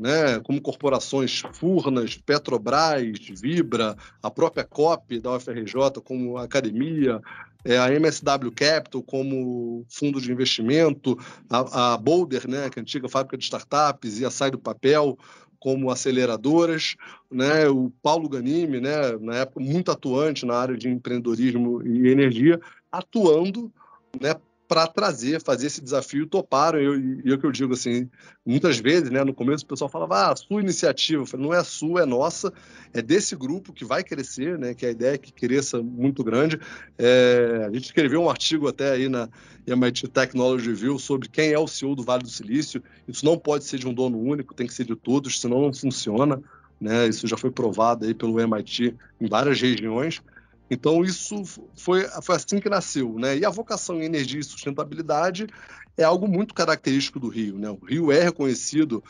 né, 0.00 0.40
como 0.40 0.62
corporações 0.62 1.42
Furnas, 1.52 2.16
Petrobras, 2.16 3.18
Vibra, 3.38 3.94
a 4.22 4.30
própria 4.30 4.64
COP 4.64 5.20
da 5.20 5.36
UFRJ, 5.36 6.00
como 6.02 6.38
academia, 6.38 7.20
é, 7.62 7.76
a 7.76 7.92
MSW 7.92 8.50
Capital 8.50 9.02
como 9.02 9.84
fundo 9.90 10.18
de 10.18 10.32
investimento, 10.32 11.18
a, 11.50 11.92
a 11.92 11.96
Boulder, 11.98 12.48
né, 12.48 12.70
que 12.70 12.78
é 12.78 12.80
a 12.80 12.82
antiga 12.82 13.10
fábrica 13.10 13.36
de 13.36 13.44
startups, 13.44 14.18
e 14.18 14.24
a 14.24 14.30
Sai 14.30 14.50
do 14.50 14.58
Papel 14.58 15.18
como 15.58 15.90
aceleradoras, 15.90 16.96
né, 17.30 17.68
o 17.68 17.92
Paulo 18.02 18.26
Ganime, 18.26 18.80
né, 18.80 19.12
na 19.20 19.34
época 19.36 19.60
muito 19.60 19.90
atuante 19.90 20.46
na 20.46 20.54
área 20.54 20.78
de 20.78 20.88
empreendedorismo 20.88 21.86
e 21.86 22.08
energia, 22.08 22.58
atuando 22.90 23.70
né, 24.18 24.34
para 24.70 24.86
trazer, 24.86 25.42
fazer 25.42 25.66
esse 25.66 25.80
desafio, 25.80 26.28
toparam. 26.28 26.80
E 26.80 26.84
eu, 26.84 26.94
eu, 27.24 27.38
que 27.40 27.44
eu 27.44 27.50
digo 27.50 27.72
assim, 27.72 28.08
muitas 28.46 28.78
vezes, 28.78 29.10
né, 29.10 29.24
no 29.24 29.34
começo 29.34 29.64
o 29.64 29.66
pessoal 29.66 29.90
falava, 29.90 30.30
ah, 30.30 30.36
sua 30.36 30.60
iniciativa. 30.60 31.22
Eu 31.22 31.26
falei, 31.26 31.44
não 31.44 31.52
é 31.52 31.64
sua, 31.64 32.02
é 32.02 32.06
nossa, 32.06 32.52
é 32.94 33.02
desse 33.02 33.34
grupo 33.34 33.72
que 33.72 33.84
vai 33.84 34.04
crescer, 34.04 34.56
né, 34.56 34.72
que 34.72 34.86
a 34.86 34.90
ideia 34.92 35.14
é 35.14 35.18
que 35.18 35.32
cresça 35.32 35.82
muito 35.82 36.22
grande. 36.22 36.56
É, 36.96 37.66
a 37.68 37.72
gente 37.72 37.86
escreveu 37.86 38.22
um 38.22 38.30
artigo 38.30 38.68
até 38.68 38.92
aí 38.92 39.08
na 39.08 39.28
MIT 39.66 40.06
Technology 40.06 40.68
Review 40.68 41.00
sobre 41.00 41.28
quem 41.28 41.50
é 41.50 41.58
o 41.58 41.66
CEO 41.66 41.96
do 41.96 42.04
Vale 42.04 42.22
do 42.22 42.30
Silício. 42.30 42.80
Isso 43.08 43.24
não 43.24 43.36
pode 43.36 43.64
ser 43.64 43.76
de 43.76 43.88
um 43.88 43.92
dono 43.92 44.20
único, 44.20 44.54
tem 44.54 44.68
que 44.68 44.74
ser 44.74 44.84
de 44.84 44.94
todos, 44.94 45.40
senão 45.40 45.62
não 45.62 45.74
funciona. 45.74 46.40
Né? 46.80 47.08
Isso 47.08 47.26
já 47.26 47.36
foi 47.36 47.50
provado 47.50 48.06
aí 48.06 48.14
pelo 48.14 48.38
MIT 48.38 48.94
em 49.20 49.26
várias 49.26 49.60
regiões. 49.60 50.22
Então, 50.70 51.02
isso 51.02 51.42
foi, 51.74 52.06
foi 52.22 52.36
assim 52.36 52.60
que 52.60 52.68
nasceu. 52.68 53.18
Né? 53.18 53.38
E 53.38 53.44
a 53.44 53.50
vocação 53.50 54.00
em 54.00 54.04
energia 54.04 54.40
e 54.40 54.44
sustentabilidade 54.44 55.48
é 55.96 56.04
algo 56.04 56.28
muito 56.28 56.54
característico 56.54 57.18
do 57.18 57.28
Rio. 57.28 57.58
Né? 57.58 57.68
O 57.70 57.84
Rio 57.84 58.12
é 58.12 58.22
reconhecido, 58.22 59.02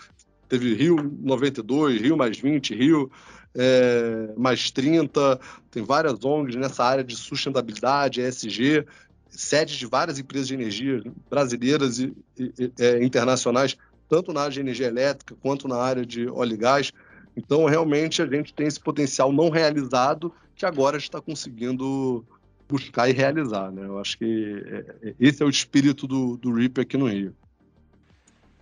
teve 0.48 0.74
Rio 0.74 0.96
92, 1.20 2.00
Rio 2.00 2.16
mais 2.16 2.38
20, 2.38 2.74
Rio 2.74 3.10
é, 3.54 4.32
mais 4.36 4.70
30, 4.70 5.38
tem 5.70 5.82
várias 5.82 6.24
ONGs 6.24 6.56
nessa 6.56 6.84
área 6.84 7.04
de 7.04 7.16
sustentabilidade, 7.16 8.20
ESG, 8.20 8.86
sedes 9.28 9.76
de 9.76 9.86
várias 9.86 10.18
empresas 10.18 10.48
de 10.48 10.54
energia 10.54 11.02
brasileiras 11.28 11.98
e, 11.98 12.14
e, 12.38 12.52
e 12.58 12.72
é, 12.78 13.04
internacionais, 13.04 13.76
tanto 14.08 14.32
na 14.32 14.40
área 14.40 14.52
de 14.52 14.60
energia 14.60 14.86
elétrica 14.86 15.36
quanto 15.40 15.68
na 15.68 15.76
área 15.76 16.04
de 16.04 16.28
óleo 16.28 16.54
e 16.54 16.56
gás. 16.56 16.92
Então, 17.36 17.64
realmente, 17.64 18.22
a 18.22 18.26
gente 18.26 18.52
tem 18.52 18.66
esse 18.66 18.80
potencial 18.80 19.32
não 19.32 19.50
realizado 19.50 20.32
que 20.54 20.66
agora 20.66 20.96
está 20.96 21.20
conseguindo 21.20 22.24
buscar 22.68 23.08
e 23.08 23.12
realizar. 23.12 23.70
Né? 23.70 23.84
Eu 23.84 23.98
acho 23.98 24.18
que 24.18 24.62
é, 24.66 25.08
é, 25.08 25.14
esse 25.18 25.42
é 25.42 25.46
o 25.46 25.50
espírito 25.50 26.06
do, 26.06 26.36
do 26.36 26.52
RIP 26.52 26.80
aqui 26.80 26.96
no 26.96 27.06
Rio. 27.06 27.34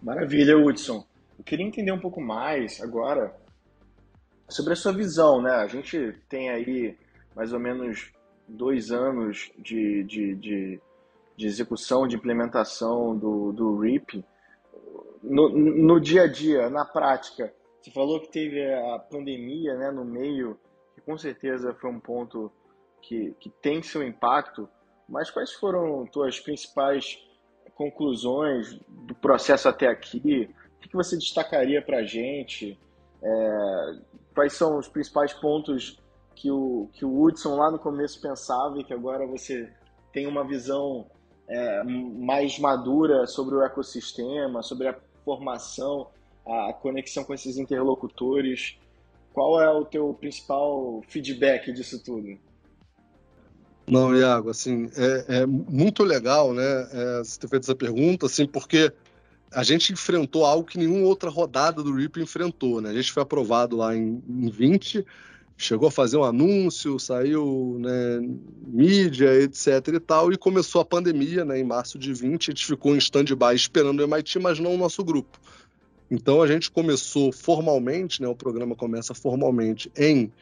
Maravilha, 0.02 0.56
Hudson. 0.56 1.04
Eu 1.38 1.44
queria 1.44 1.66
entender 1.66 1.92
um 1.92 2.00
pouco 2.00 2.20
mais 2.20 2.80
agora 2.80 3.34
sobre 4.48 4.72
a 4.72 4.76
sua 4.76 4.92
visão. 4.92 5.42
Né? 5.42 5.50
A 5.50 5.66
gente 5.66 6.14
tem 6.28 6.50
aí 6.50 6.96
mais 7.34 7.52
ou 7.52 7.58
menos 7.58 8.12
dois 8.46 8.90
anos 8.90 9.50
de, 9.58 10.04
de, 10.04 10.34
de, 10.34 10.80
de 11.36 11.46
execução, 11.46 12.08
de 12.08 12.16
implementação 12.16 13.16
do, 13.16 13.52
do 13.52 13.78
RIP. 13.78 14.24
No, 15.22 15.48
no 15.50 16.00
dia 16.00 16.22
a 16.22 16.26
dia, 16.28 16.70
na 16.70 16.84
prática, 16.84 17.52
você 17.88 17.90
falou 17.90 18.20
que 18.20 18.28
teve 18.28 18.72
a 18.74 18.98
pandemia 18.98 19.74
né, 19.76 19.90
no 19.90 20.04
meio, 20.04 20.58
que 20.94 21.00
com 21.00 21.16
certeza 21.16 21.74
foi 21.74 21.90
um 21.90 22.00
ponto 22.00 22.52
que, 23.00 23.34
que 23.40 23.48
tem 23.48 23.82
seu 23.82 24.06
impacto, 24.06 24.68
mas 25.08 25.30
quais 25.30 25.52
foram 25.54 26.06
tuas 26.06 26.38
principais 26.38 27.18
conclusões 27.74 28.78
do 28.88 29.14
processo 29.14 29.68
até 29.68 29.86
aqui? 29.86 30.50
O 30.76 30.88
que 30.88 30.94
você 30.96 31.16
destacaria 31.16 31.80
para 31.80 31.98
a 31.98 32.04
gente? 32.04 32.78
É, 33.22 33.94
quais 34.34 34.52
são 34.52 34.78
os 34.78 34.88
principais 34.88 35.32
pontos 35.32 35.98
que 36.34 36.50
o, 36.50 36.88
que 36.92 37.04
o 37.04 37.22
Hudson 37.22 37.56
lá 37.56 37.70
no 37.70 37.78
começo 37.78 38.20
pensava 38.20 38.78
e 38.78 38.84
que 38.84 38.92
agora 38.92 39.26
você 39.26 39.72
tem 40.12 40.26
uma 40.26 40.44
visão 40.44 41.06
é, 41.48 41.82
mais 41.84 42.58
madura 42.58 43.26
sobre 43.26 43.54
o 43.54 43.62
ecossistema, 43.62 44.62
sobre 44.62 44.88
a 44.88 44.98
formação, 45.24 46.08
a 46.48 46.72
conexão 46.72 47.24
com 47.24 47.34
esses 47.34 47.58
interlocutores? 47.58 48.76
Qual 49.32 49.60
é 49.60 49.70
o 49.70 49.84
teu 49.84 50.14
principal 50.14 51.02
feedback 51.08 51.72
disso 51.72 52.02
tudo? 52.02 52.38
Não, 53.86 54.14
Iago, 54.14 54.50
assim, 54.50 54.90
é, 54.96 55.40
é 55.40 55.46
muito 55.46 56.02
legal, 56.02 56.52
né, 56.52 56.88
é, 56.92 57.18
você 57.18 57.38
ter 57.38 57.48
feito 57.48 57.64
essa 57.64 57.74
pergunta, 57.74 58.26
assim, 58.26 58.46
porque 58.46 58.92
a 59.50 59.62
gente 59.62 59.92
enfrentou 59.92 60.44
algo 60.44 60.68
que 60.68 60.76
nenhuma 60.76 61.06
outra 61.06 61.30
rodada 61.30 61.82
do 61.82 61.94
RIP 61.94 62.20
enfrentou, 62.20 62.82
né? 62.82 62.90
A 62.90 62.94
gente 62.94 63.12
foi 63.12 63.22
aprovado 63.22 63.76
lá 63.76 63.96
em, 63.96 64.22
em 64.28 64.50
20, 64.50 65.06
chegou 65.56 65.88
a 65.88 65.90
fazer 65.90 66.18
um 66.18 66.24
anúncio, 66.24 66.98
saiu 66.98 67.78
né, 67.80 68.20
mídia, 68.66 69.34
etc 69.42 69.88
e 69.88 70.00
tal, 70.00 70.32
e 70.32 70.36
começou 70.36 70.80
a 70.80 70.84
pandemia, 70.84 71.44
né, 71.44 71.58
em 71.58 71.64
março 71.64 71.98
de 71.98 72.12
20, 72.12 72.50
a 72.50 72.52
gente 72.52 72.66
ficou 72.66 72.94
em 72.94 72.98
stand-by 72.98 73.54
esperando 73.54 74.00
o 74.00 74.02
MIT, 74.04 74.38
mas 74.38 74.58
não 74.58 74.74
o 74.74 74.78
nosso 74.78 75.02
grupo. 75.02 75.38
Então 76.10 76.42
a 76.42 76.46
gente 76.46 76.70
começou 76.70 77.32
formalmente, 77.32 78.22
né, 78.22 78.28
o 78.28 78.34
programa 78.34 78.74
começa 78.74 79.14
formalmente 79.14 79.90
em 79.96 80.32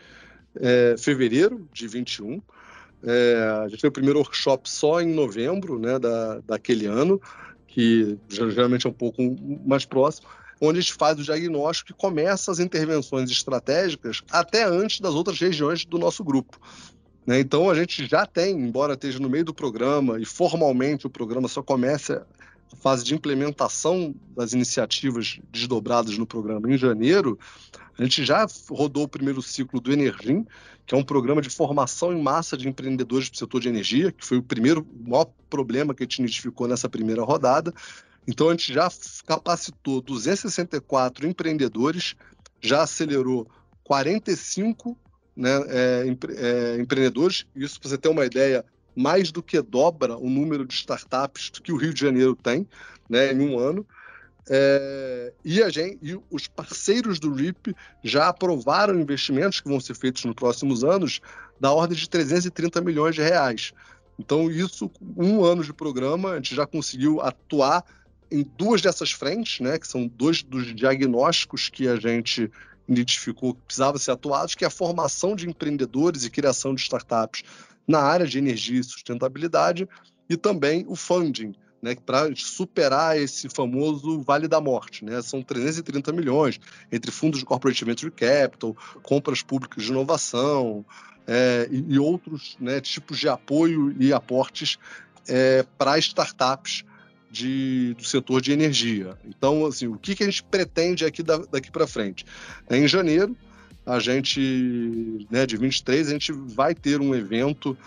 é, 0.55 0.95
fevereiro 0.97 1.69
de 1.73 1.89
21, 1.89 2.41
é, 3.03 3.63
a 3.65 3.69
gente 3.69 3.81
fez 3.81 3.91
o 3.91 3.93
primeiro 3.93 4.19
workshop 4.19 4.69
só 4.69 5.01
em 5.01 5.13
novembro 5.13 5.79
né, 5.79 5.99
da, 5.99 6.41
daquele 6.41 6.87
ano, 6.87 7.21
que 7.67 8.19
geralmente 8.29 8.87
é 8.87 8.91
um 8.91 8.93
pouco 8.93 9.23
mais 9.67 9.85
próximo, 9.85 10.29
onde 10.61 10.79
a 10.79 10.83
gente 10.83 10.95
faz 10.95 11.19
o 11.19 11.23
diagnóstico 11.23 11.91
e 11.91 11.95
começa 11.95 12.51
as 12.51 12.59
intervenções 12.59 13.31
estratégicas 13.31 14.23
até 14.31 14.65
antes 14.65 15.01
das 15.01 15.15
outras 15.15 15.39
regiões 15.39 15.85
do 15.85 15.99
nosso 15.99 16.25
grupo. 16.25 16.59
Né? 17.27 17.41
Então 17.41 17.69
a 17.69 17.75
gente 17.75 18.07
já 18.07 18.25
tem, 18.25 18.59
embora 18.59 18.95
esteja 18.95 19.19
no 19.19 19.29
meio 19.29 19.45
do 19.45 19.53
programa 19.53 20.19
e 20.19 20.25
formalmente 20.25 21.07
o 21.07 21.11
programa 21.11 21.49
só 21.49 21.63
começa 21.63 22.27
a 22.73 22.77
fase 22.77 23.05
de 23.05 23.15
implementação 23.15 24.15
das 24.37 24.53
iniciativas 24.53 25.39
desdobradas 25.51 26.17
no 26.19 26.27
programa 26.27 26.73
em 26.73 26.77
janeiro, 26.77 27.39
a 27.99 28.03
gente 28.03 28.25
já 28.25 28.47
rodou 28.69 29.05
o 29.05 29.09
primeiro 29.09 29.41
ciclo 29.41 29.81
do 29.81 29.93
Energim, 29.93 30.45
que 30.87 30.95
é 30.95 30.99
um 30.99 31.03
programa 31.03 31.41
de 31.41 31.51
formação 31.51 32.13
em 32.13 32.23
massa 32.23 32.57
de 32.57 32.69
empreendedores 32.69 33.31
do 33.31 33.37
setor 33.37 33.61
de 33.61 33.69
energia, 33.69 34.13
que 34.13 34.25
foi 34.25 34.39
o 34.39 34.43
primeiro 34.43 34.87
o 35.05 35.11
maior 35.11 35.27
problema 35.49 35.95
que 35.95 36.03
a 36.03 36.05
gente 36.05 36.21
identificou 36.21 36.69
nessa 36.69 36.89
primeira 36.89 37.23
rodada. 37.23 37.73
Então 38.27 38.49
a 38.49 38.51
gente 38.53 38.73
já 38.73 38.89
capacitou 39.25 40.01
264 40.01 41.27
empreendedores, 41.27 42.15
já 42.61 42.83
acelerou 42.83 43.49
45 43.85 44.97
né, 45.37 45.50
é, 45.69 46.17
é, 46.37 46.76
empreendedores. 46.81 47.47
Isso, 47.55 47.81
para 47.81 47.91
você 47.91 47.99
ter 47.99 48.09
uma 48.09 48.25
ideia, 48.25 48.65
mais 48.97 49.30
do 49.30 49.43
que 49.43 49.61
dobra 49.61 50.17
o 50.17 50.30
número 50.30 50.65
de 50.65 50.75
startups 50.75 51.50
que 51.50 51.71
o 51.71 51.76
Rio 51.76 51.93
de 51.93 52.00
Janeiro 52.00 52.35
tem 52.35 52.67
né, 53.09 53.32
em 53.32 53.41
um 53.41 53.59
ano. 53.59 53.87
É, 54.49 55.32
e, 55.45 55.63
a 55.63 55.69
gente, 55.69 55.99
e 56.00 56.19
os 56.30 56.47
parceiros 56.47 57.19
do 57.19 57.32
RIP 57.32 57.75
já 58.02 58.28
aprovaram 58.28 58.99
investimentos 58.99 59.61
que 59.61 59.69
vão 59.69 59.80
ser 59.80 59.95
feitos 59.95 60.25
nos 60.25 60.35
próximos 60.35 60.85
anos 60.85 61.21
da 61.61 61.73
ordem 61.73 61.97
de 61.97 62.09
330 62.09 62.80
milhões 62.80 63.15
de 63.15 63.23
reais. 63.23 63.73
Então, 64.19 64.50
isso, 64.50 64.91
um 65.17 65.45
ano 65.45 65.63
de 65.63 65.73
programa, 65.73 66.32
a 66.32 66.37
gente 66.37 66.54
já 66.54 66.67
conseguiu 66.67 67.21
atuar 67.21 67.85
em 68.30 68.43
duas 68.56 68.80
dessas 68.80 69.13
frentes, 69.13 69.61
né, 69.61 69.78
que 69.78 69.87
são 69.87 70.06
dois 70.09 70.43
dos 70.43 70.75
diagnósticos 70.75 71.69
que 71.69 71.87
a 71.87 71.97
gente 71.97 72.50
identificou 72.89 73.54
que 73.54 73.61
precisava 73.63 73.99
ser 73.99 74.13
atuados, 74.13 74.54
que 74.54 74.65
é 74.65 74.69
a 74.69 74.71
formação 74.71 75.35
de 75.35 75.49
empreendedores 75.49 76.25
e 76.25 76.30
criação 76.30 76.75
de 76.75 76.80
startups 76.82 77.43
na 77.87 78.01
área 78.01 78.27
de 78.27 78.39
energia 78.39 78.81
e 78.81 78.85
sustentabilidade, 78.85 79.89
e 80.29 80.37
também 80.37 80.85
o 80.89 80.97
funding, 80.97 81.55
né, 81.81 81.95
para 81.95 82.35
superar 82.35 83.19
esse 83.19 83.49
famoso 83.49 84.21
Vale 84.23 84.49
da 84.49 84.61
Morte. 84.61 85.05
Né? 85.05 85.23
São 85.23 85.43
330 85.43 86.13
milhões 86.13 86.61
entre 86.91 87.11
fundos 87.11 87.39
de 87.39 87.47
corporate 87.47 87.85
venture 87.85 88.11
capital, 88.11 88.77
compras 89.03 89.43
públicas 89.43 89.85
de 89.85 89.91
inovação 89.91 90.85
é, 91.27 91.69
e, 91.71 91.95
e, 91.95 91.99
outros 91.99 92.57
né, 92.61 92.81
tipos 92.81 93.19
de 93.19 93.29
apoio 93.29 93.95
e 94.01 94.13
aportes 94.13 94.79
é, 95.29 95.65
para 95.77 95.99
startups 95.99 96.85
de, 97.31 97.95
do 97.95 98.05
setor 98.05 98.41
de 98.41 98.53
energia. 98.53 99.17
Então, 99.25 99.67
assim, 99.67 99.87
o 99.87 99.99
que, 99.99 100.15
que 100.15 100.23
a 100.23 100.27
gente 100.27 100.43
pretende 100.45 101.05
aqui 101.05 101.23
da, 101.23 101.39
daqui 101.39 101.71
para 101.71 101.87
frente? 101.87 102.25
É, 102.69 102.77
em 102.79 102.89
janeiro, 102.89 103.37
a 103.87 103.99
gente, 104.01 105.27
né, 105.31 105.47
de 105.47 105.57
23, 105.57 106.09
a 106.09 106.11
gente 106.11 106.33
vai 106.33 106.75
ter 106.75 107.01
um 107.01 107.15
evento 107.15 107.79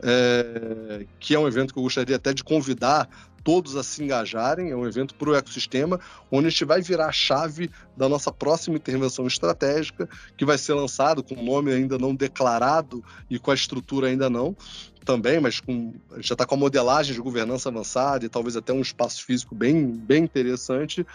é, 0.00 1.04
que 1.18 1.34
é 1.34 1.38
um 1.38 1.48
evento 1.48 1.72
que 1.72 1.78
eu 1.78 1.82
gostaria 1.82 2.14
até 2.14 2.32
de 2.32 2.44
convidar 2.44 3.08
todos 3.42 3.76
a 3.76 3.82
se 3.82 4.02
engajarem. 4.02 4.70
É 4.70 4.76
um 4.76 4.86
evento 4.86 5.14
para 5.14 5.30
o 5.30 5.34
ecossistema, 5.34 5.98
onde 6.30 6.46
a 6.46 6.50
gente 6.50 6.64
vai 6.64 6.80
virar 6.80 7.06
a 7.06 7.12
chave 7.12 7.70
da 7.96 8.08
nossa 8.08 8.30
próxima 8.30 8.76
intervenção 8.76 9.26
estratégica, 9.26 10.08
que 10.36 10.44
vai 10.44 10.56
ser 10.56 10.74
lançado 10.74 11.22
com 11.22 11.34
o 11.34 11.42
nome 11.42 11.72
ainda 11.72 11.98
não 11.98 12.14
declarado 12.14 13.02
e 13.28 13.38
com 13.38 13.50
a 13.50 13.54
estrutura 13.54 14.08
ainda 14.08 14.30
não 14.30 14.56
também, 15.04 15.40
mas 15.40 15.58
com, 15.58 15.94
já 16.18 16.34
está 16.34 16.44
com 16.44 16.54
a 16.54 16.58
modelagem 16.58 17.14
de 17.14 17.20
governança 17.22 17.70
avançada 17.70 18.26
e 18.26 18.28
talvez 18.28 18.56
até 18.56 18.74
um 18.74 18.82
espaço 18.82 19.24
físico 19.24 19.54
bem, 19.54 19.86
bem 19.86 20.22
interessante. 20.22 21.06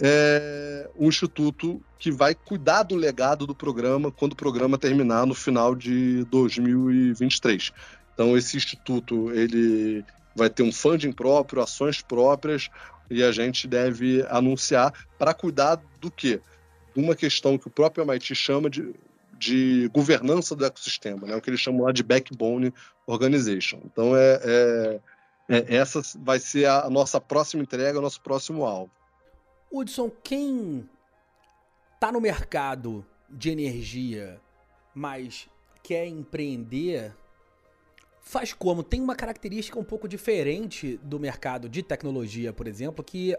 É 0.00 0.90
um 0.98 1.08
instituto 1.08 1.80
que 1.98 2.10
vai 2.10 2.34
cuidar 2.34 2.82
do 2.82 2.94
legado 2.94 3.46
do 3.46 3.54
programa 3.54 4.10
quando 4.10 4.32
o 4.32 4.36
programa 4.36 4.76
terminar 4.76 5.26
no 5.26 5.34
final 5.34 5.74
de 5.74 6.24
2023. 6.24 7.72
Então 8.12 8.36
esse 8.36 8.56
instituto 8.56 9.30
ele 9.32 10.04
vai 10.34 10.50
ter 10.50 10.62
um 10.62 10.72
funding 10.72 11.12
próprio, 11.12 11.62
ações 11.62 12.02
próprias, 12.02 12.68
e 13.10 13.22
a 13.22 13.32
gente 13.32 13.66
deve 13.66 14.24
anunciar 14.28 14.92
para 15.18 15.32
cuidar 15.32 15.80
do 16.00 16.10
quê? 16.10 16.40
Uma 16.94 17.14
questão 17.14 17.56
que 17.56 17.68
o 17.68 17.70
próprio 17.70 18.04
MIT 18.04 18.34
chama 18.34 18.68
de, 18.68 18.94
de 19.38 19.88
governança 19.92 20.54
do 20.54 20.64
ecossistema, 20.64 21.26
né? 21.26 21.36
o 21.36 21.40
que 21.40 21.50
eles 21.50 21.60
chamam 21.60 21.82
lá 21.84 21.92
de 21.92 22.02
backbone 22.02 22.72
organization. 23.06 23.80
Então, 23.84 24.16
é, 24.16 24.40
é, 24.42 25.00
é 25.48 25.76
essa 25.76 26.02
vai 26.16 26.38
ser 26.38 26.66
a 26.66 26.88
nossa 26.90 27.20
próxima 27.20 27.62
entrega, 27.62 27.98
o 27.98 28.02
nosso 28.02 28.20
próximo 28.20 28.64
alvo. 28.64 28.90
Hudson, 29.70 30.10
quem 30.22 30.88
está 31.94 32.12
no 32.12 32.20
mercado 32.20 33.04
de 33.28 33.50
energia, 33.50 34.40
mas 34.94 35.48
quer 35.82 36.06
empreender, 36.06 37.14
faz 38.20 38.52
como? 38.52 38.82
Tem 38.82 39.00
uma 39.00 39.16
característica 39.16 39.78
um 39.78 39.84
pouco 39.84 40.08
diferente 40.08 40.98
do 41.02 41.18
mercado 41.18 41.68
de 41.68 41.82
tecnologia, 41.82 42.52
por 42.52 42.66
exemplo, 42.66 43.04
que 43.04 43.36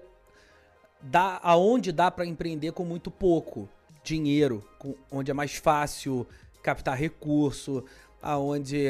dá 1.02 1.40
aonde 1.44 1.92
dá 1.92 2.12
para 2.12 2.26
empreender 2.26 2.72
com 2.72 2.84
muito 2.84 3.10
pouco 3.10 3.70
dinheiro, 4.04 4.68
com, 4.80 4.96
onde 5.12 5.32
é 5.32 5.34
mais 5.34 5.56
fácil 5.56 6.28
captar 6.62 6.98
recurso, 6.98 7.84
aonde 8.22 8.88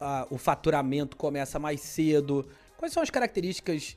a, 0.00 0.26
o 0.30 0.38
faturamento 0.38 1.16
começa 1.16 1.58
mais 1.58 1.80
cedo. 1.80 2.46
Quais 2.76 2.92
são 2.92 3.02
as 3.02 3.10
características 3.10 3.96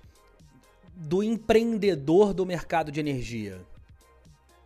do 0.98 1.22
empreendedor 1.22 2.34
do 2.34 2.46
mercado 2.46 2.92
de 2.92 3.00
energia? 3.00 3.62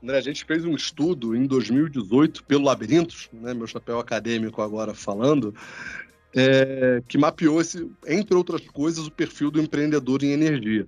André, 0.01 0.17
a 0.17 0.21
gente 0.21 0.45
fez 0.45 0.65
um 0.65 0.73
estudo 0.73 1.35
em 1.35 1.45
2018 1.45 2.43
pelo 2.45 2.63
Labirintos, 2.63 3.29
né, 3.33 3.53
meu 3.53 3.67
chapéu 3.67 3.99
acadêmico 3.99 4.61
agora 4.61 4.95
falando, 4.95 5.53
é, 6.35 7.03
que 7.07 7.17
mapeou, 7.17 7.59
esse, 7.59 7.87
entre 8.07 8.35
outras 8.35 8.61
coisas, 8.69 9.05
o 9.05 9.11
perfil 9.11 9.51
do 9.51 9.61
empreendedor 9.61 10.23
em 10.23 10.31
energia. 10.31 10.87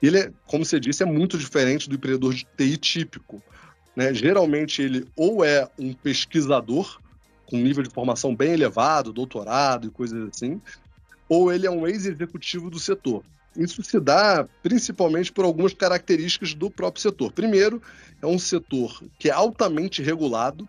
Ele, 0.00 0.18
é, 0.18 0.32
como 0.46 0.64
você 0.64 0.78
disse, 0.78 1.02
é 1.02 1.06
muito 1.06 1.38
diferente 1.38 1.88
do 1.88 1.94
empreendedor 1.94 2.34
de 2.34 2.46
TI 2.56 2.76
típico. 2.76 3.42
Né? 3.96 4.12
Geralmente 4.12 4.82
ele 4.82 5.06
ou 5.16 5.44
é 5.44 5.68
um 5.78 5.92
pesquisador, 5.92 7.00
com 7.46 7.56
nível 7.56 7.82
de 7.82 7.90
formação 7.90 8.34
bem 8.34 8.52
elevado, 8.52 9.12
doutorado 9.12 9.86
e 9.86 9.90
coisas 9.90 10.28
assim, 10.28 10.60
ou 11.28 11.52
ele 11.52 11.66
é 11.66 11.70
um 11.70 11.86
ex-executivo 11.86 12.70
do 12.70 12.78
setor. 12.78 13.24
Isso 13.56 13.82
se 13.82 14.00
dá 14.00 14.46
principalmente 14.62 15.30
por 15.32 15.44
algumas 15.44 15.74
características 15.74 16.54
do 16.54 16.70
próprio 16.70 17.02
setor. 17.02 17.32
Primeiro, 17.32 17.82
é 18.20 18.26
um 18.26 18.38
setor 18.38 19.02
que 19.18 19.28
é 19.28 19.32
altamente 19.32 20.02
regulado, 20.02 20.68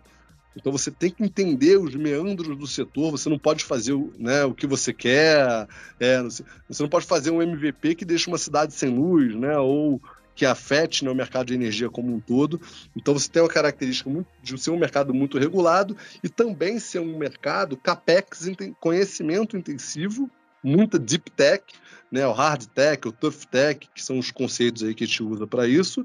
então 0.56 0.70
você 0.70 0.90
tem 0.90 1.10
que 1.10 1.22
entender 1.22 1.78
os 1.78 1.94
meandros 1.94 2.56
do 2.56 2.66
setor, 2.66 3.10
você 3.10 3.28
não 3.28 3.38
pode 3.38 3.64
fazer 3.64 3.94
né, 4.18 4.44
o 4.44 4.54
que 4.54 4.66
você 4.66 4.92
quer, 4.92 5.66
é, 5.98 6.22
você 6.22 6.82
não 6.82 6.88
pode 6.88 7.06
fazer 7.06 7.30
um 7.30 7.42
MVP 7.42 7.96
que 7.96 8.04
deixa 8.04 8.30
uma 8.30 8.38
cidade 8.38 8.72
sem 8.72 8.90
luz, 8.90 9.34
né, 9.34 9.58
ou 9.58 10.00
que 10.34 10.44
afete 10.44 11.04
né, 11.04 11.10
o 11.10 11.14
mercado 11.14 11.46
de 11.46 11.54
energia 11.54 11.88
como 11.88 12.14
um 12.14 12.20
todo. 12.20 12.60
Então 12.96 13.14
você 13.14 13.28
tem 13.28 13.42
uma 13.42 13.48
característica 13.48 14.10
de 14.42 14.58
ser 14.58 14.70
um 14.70 14.78
mercado 14.78 15.14
muito 15.14 15.38
regulado 15.38 15.96
e 16.22 16.28
também 16.28 16.78
ser 16.78 17.00
um 17.00 17.16
mercado 17.16 17.76
capex, 17.76 18.48
conhecimento 18.80 19.56
intensivo, 19.56 20.30
muita 20.64 20.98
deep 20.98 21.30
tech, 21.30 21.62
né, 22.10 22.26
o 22.26 22.32
hard 22.32 22.66
tech, 22.66 23.06
o 23.06 23.12
tough 23.12 23.44
tech, 23.50 23.88
que 23.94 24.02
são 24.02 24.18
os 24.18 24.30
conceitos 24.30 24.82
aí 24.82 24.94
que 24.94 25.04
a 25.04 25.06
gente 25.06 25.22
usa 25.22 25.46
para 25.46 25.68
isso, 25.68 26.04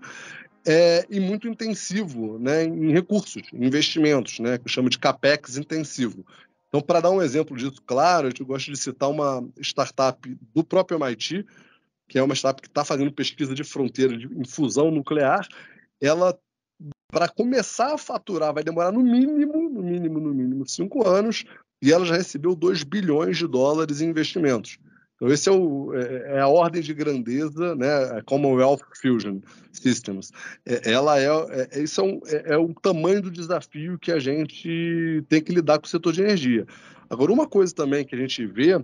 é, 0.68 1.06
e 1.10 1.20
muito 1.20 1.48
intensivo 1.48 2.38
né, 2.38 2.66
em 2.66 2.92
recursos, 2.92 3.44
em 3.54 3.66
investimentos, 3.66 4.40
né, 4.40 4.58
que 4.58 4.66
eu 4.66 4.70
chamo 4.72 4.90
de 4.90 5.00
capex 5.00 5.58
intensivo. 5.58 6.26
Então, 6.68 6.82
para 6.82 7.00
dar 7.00 7.10
um 7.10 7.22
exemplo 7.22 7.58
disso 7.58 7.82
claro, 7.86 8.30
eu 8.38 8.46
gosto 8.46 8.72
de 8.72 8.78
citar 8.78 9.10
uma 9.10 9.44
startup 9.60 10.38
do 10.54 10.64
próprio 10.64 11.00
MIT, 11.00 11.46
que 12.08 12.20
é 12.20 12.24
uma 12.24 12.36
startup 12.36 12.62
que 12.62 12.68
está 12.68 12.84
fazendo 12.84 13.12
pesquisa 13.12 13.56
de 13.56 13.64
fronteira 13.64 14.18
de, 14.18 14.28
em 14.28 14.46
fusão 14.46 14.92
nuclear. 14.92 15.48
Ela, 16.02 16.38
para 17.12 17.28
começar 17.28 17.94
a 17.94 17.98
faturar, 17.98 18.54
vai 18.54 18.64
demorar 18.64 18.92
no 18.92 19.02
mínimo, 19.02 19.70
no 19.70 19.82
mínimo, 19.82 20.20
no 20.20 20.34
mínimo, 20.34 20.68
cinco 20.68 21.08
anos, 21.08 21.46
e 21.82 21.92
ela 21.92 22.06
já 22.06 22.16
recebeu 22.16 22.56
2 22.56 22.84
bilhões 22.84 23.38
de 23.38 23.48
dólares 23.48 24.02
em 24.02 24.10
investimentos. 24.10 24.78
Então, 25.20 25.28
esse 25.34 25.50
é, 25.50 25.54
é, 25.54 26.38
é, 26.38 26.40
a 26.40 26.48
ordem 26.48 26.82
de 26.82 26.94
grandeza, 26.94 27.76
né? 27.76 27.94
A 28.18 28.24
Commonwealth 28.24 28.80
Fusion 29.02 29.40
Systems. 29.74 30.32
É, 30.66 30.92
ela 30.94 31.20
é, 31.20 31.28
é, 31.74 31.84
isso 31.84 32.00
é, 32.00 32.04
um, 32.06 32.22
é, 32.26 32.54
é 32.54 32.58
o 32.58 32.74
tamanho 32.74 33.22
do 33.22 33.30
desafio 33.30 34.00
que 34.00 34.14
a 34.14 34.20
gente 34.20 35.24
tem 35.28 35.42
que 35.42 35.54
lidar 35.54 35.78
com 35.78 35.86
o 35.86 35.90
setor 35.90 36.14
de 36.14 36.22
energia. 36.22 36.66
Agora, 37.10 37.34
uma 37.34 37.46
coisa 37.46 37.76
também 37.76 38.06
que 38.06 38.16
a 38.16 38.18
gente 38.18 38.46
vê 38.46 38.82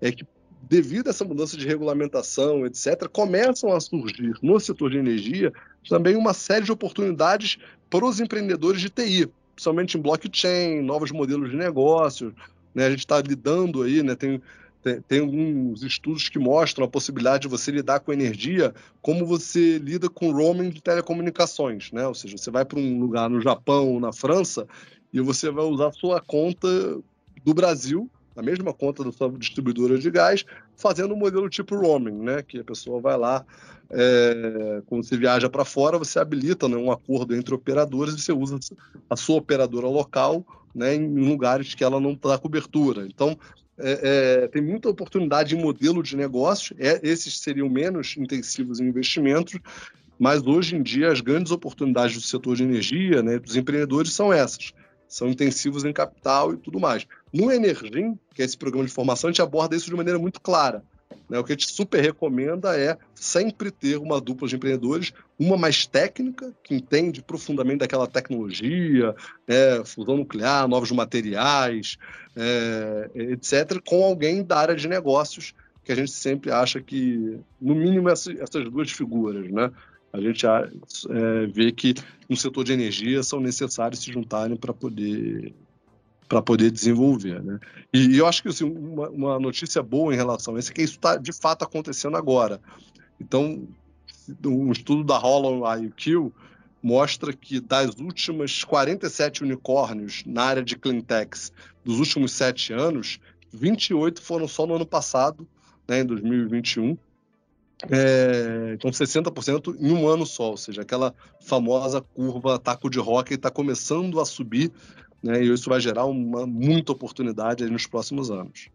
é 0.00 0.12
que, 0.12 0.24
devido 0.68 1.08
a 1.08 1.10
essa 1.10 1.24
mudança 1.24 1.56
de 1.56 1.66
regulamentação, 1.66 2.64
etc., 2.64 3.08
começam 3.10 3.72
a 3.72 3.80
surgir 3.80 4.34
no 4.40 4.60
setor 4.60 4.90
de 4.90 4.98
energia 4.98 5.52
também 5.88 6.14
uma 6.14 6.32
série 6.32 6.64
de 6.64 6.70
oportunidades 6.70 7.58
para 7.90 8.06
os 8.06 8.20
empreendedores 8.20 8.80
de 8.80 8.88
TI, 8.88 9.28
principalmente 9.54 9.96
em 9.96 10.00
blockchain, 10.00 10.82
novos 10.82 11.10
modelos 11.10 11.50
de 11.50 11.56
negócios. 11.56 12.32
Né? 12.74 12.86
A 12.86 12.90
gente 12.90 13.00
está 13.00 13.20
lidando 13.20 13.82
aí, 13.82 14.02
né? 14.02 14.14
tem 14.14 14.40
tem, 14.82 15.00
tem 15.00 15.20
alguns 15.20 15.82
estudos 15.82 16.28
que 16.28 16.38
mostram 16.38 16.84
a 16.84 16.88
possibilidade 16.88 17.42
de 17.42 17.48
você 17.48 17.70
lidar 17.70 18.00
com 18.00 18.12
energia 18.12 18.74
como 19.00 19.24
você 19.24 19.78
lida 19.78 20.10
com 20.10 20.32
roaming 20.32 20.70
de 20.70 20.82
telecomunicações, 20.82 21.92
né? 21.92 22.06
Ou 22.06 22.14
seja, 22.14 22.36
você 22.36 22.50
vai 22.50 22.64
para 22.64 22.80
um 22.80 22.98
lugar 22.98 23.30
no 23.30 23.40
Japão 23.40 23.92
ou 23.92 24.00
na 24.00 24.12
França 24.12 24.66
e 25.12 25.20
você 25.20 25.50
vai 25.50 25.64
usar 25.64 25.92
sua 25.92 26.20
conta 26.20 26.68
do 27.44 27.54
Brasil, 27.54 28.10
a 28.34 28.42
mesma 28.42 28.72
conta 28.72 29.04
da 29.04 29.12
sua 29.12 29.30
distribuidora 29.30 29.98
de 29.98 30.10
gás, 30.10 30.44
fazendo 30.82 31.14
um 31.14 31.16
modelo 31.16 31.48
tipo 31.48 31.76
roaming, 31.76 32.24
né? 32.24 32.42
Que 32.42 32.58
a 32.58 32.64
pessoa 32.64 33.00
vai 33.00 33.16
lá, 33.16 33.46
é, 33.88 34.82
quando 34.86 35.04
você 35.04 35.16
viaja 35.16 35.48
para 35.48 35.64
fora, 35.64 35.96
você 35.96 36.18
habilita 36.18 36.68
né, 36.68 36.76
um 36.76 36.90
acordo 36.90 37.34
entre 37.34 37.54
operadores 37.54 38.14
e 38.14 38.20
você 38.20 38.32
usa 38.32 38.58
a 39.08 39.16
sua 39.16 39.36
operadora 39.36 39.86
local 39.86 40.44
né, 40.74 40.94
em 40.94 41.06
lugares 41.14 41.74
que 41.74 41.84
ela 41.84 42.00
não 42.00 42.18
dá 42.20 42.36
cobertura. 42.38 43.06
Então, 43.06 43.38
é, 43.78 44.42
é, 44.44 44.48
tem 44.48 44.62
muita 44.62 44.88
oportunidade 44.88 45.54
em 45.54 45.62
modelo 45.62 46.02
de 46.02 46.16
negócio, 46.16 46.74
é, 46.78 47.00
esses 47.02 47.38
seriam 47.38 47.68
menos 47.68 48.16
intensivos 48.16 48.80
em 48.80 48.86
investimentos, 48.86 49.58
mas 50.18 50.42
hoje 50.46 50.76
em 50.76 50.82
dia 50.82 51.10
as 51.10 51.20
grandes 51.20 51.52
oportunidades 51.52 52.16
do 52.16 52.22
setor 52.22 52.56
de 52.56 52.62
energia, 52.62 53.22
né, 53.22 53.38
dos 53.38 53.56
empreendedores, 53.56 54.12
são 54.12 54.32
essas. 54.32 54.72
São 55.12 55.28
intensivos 55.28 55.84
em 55.84 55.92
capital 55.92 56.54
e 56.54 56.56
tudo 56.56 56.80
mais. 56.80 57.06
No 57.30 57.52
Energim, 57.52 58.18
que 58.34 58.40
é 58.40 58.46
esse 58.46 58.56
programa 58.56 58.86
de 58.86 58.94
formação, 58.94 59.28
a 59.28 59.30
gente 59.30 59.42
aborda 59.42 59.76
isso 59.76 59.90
de 59.90 59.94
maneira 59.94 60.18
muito 60.18 60.40
clara. 60.40 60.82
Né? 61.28 61.38
O 61.38 61.44
que 61.44 61.52
a 61.52 61.54
gente 61.54 61.70
super 61.70 62.00
recomenda 62.00 62.74
é 62.74 62.96
sempre 63.14 63.70
ter 63.70 63.98
uma 63.98 64.18
dupla 64.18 64.48
de 64.48 64.56
empreendedores, 64.56 65.12
uma 65.38 65.58
mais 65.58 65.84
técnica, 65.84 66.50
que 66.62 66.74
entende 66.74 67.20
profundamente 67.20 67.80
daquela 67.80 68.06
tecnologia, 68.06 69.14
né? 69.46 69.84
fusão 69.84 70.16
nuclear, 70.16 70.66
novos 70.66 70.90
materiais, 70.90 71.98
é, 72.34 73.10
etc., 73.14 73.82
com 73.84 74.02
alguém 74.02 74.42
da 74.42 74.56
área 74.56 74.74
de 74.74 74.88
negócios, 74.88 75.52
que 75.84 75.92
a 75.92 75.94
gente 75.94 76.12
sempre 76.12 76.50
acha 76.50 76.80
que, 76.80 77.38
no 77.60 77.74
mínimo, 77.74 78.08
essas, 78.08 78.34
duas 78.70 78.90
figuras, 78.90 79.50
né? 79.50 79.70
A 80.12 80.20
gente 80.20 80.46
é, 80.46 81.46
vê 81.46 81.72
que 81.72 81.94
no 82.28 82.36
setor 82.36 82.64
de 82.64 82.72
energia 82.72 83.22
são 83.22 83.40
necessários 83.40 84.00
se 84.00 84.12
juntarem 84.12 84.56
para 84.56 84.72
poder 84.72 85.54
para 86.28 86.40
poder 86.40 86.70
desenvolver. 86.70 87.42
Né? 87.42 87.60
E, 87.92 88.16
eu 88.16 88.26
acho 88.26 88.42
que 88.42 88.48
assim, 88.48 88.64
uma, 88.64 89.10
uma, 89.10 89.38
notícia 89.38 89.82
boa 89.82 90.14
em 90.14 90.16
relação 90.16 90.56
a 90.56 90.58
isso 90.58 90.70
é 90.70 90.74
que 90.74 90.82
isso 90.82 90.94
está 90.94 91.16
de 91.16 91.30
fato 91.30 91.62
acontecendo 91.62 92.16
agora. 92.16 92.58
Então, 93.20 93.68
um 94.42 94.72
estudo 94.72 95.04
da 95.04 95.18
Hollow 95.18 95.62
IQ 95.84 96.32
mostra 96.82 97.32
que 97.32 97.60
das 97.60 97.94
últimas 97.96 98.64
47 98.64 99.44
unicórnios 99.44 100.24
na 100.26 100.42
área 100.42 100.62
de 100.62 100.76
cleantechs 100.76 101.52
dos 101.84 101.98
últimos 101.98 102.32
sete 102.32 102.72
anos, 102.72 103.20
28 103.52 104.22
foram 104.22 104.48
só 104.48 104.66
no 104.66 104.74
ano 104.74 104.86
passado, 104.86 105.46
né, 105.86 106.00
em 106.00 106.06
2021. 106.06 106.96
É, 107.90 108.74
então, 108.74 108.90
60% 108.90 109.76
em 109.80 109.92
um 109.92 110.06
ano 110.06 110.24
só, 110.24 110.50
ou 110.50 110.56
seja, 110.56 110.82
aquela 110.82 111.14
famosa 111.40 112.00
curva 112.00 112.58
taco 112.58 112.88
de 112.88 112.98
rock 112.98 113.34
está 113.34 113.50
começando 113.50 114.20
a 114.20 114.24
subir 114.24 114.72
né, 115.22 115.42
e 115.42 115.52
isso 115.52 115.70
vai 115.70 115.80
gerar 115.80 116.04
uma 116.06 116.46
muita 116.46 116.92
oportunidade 116.92 117.64
nos 117.70 117.86
próximos 117.86 118.30
anos. 118.30 118.68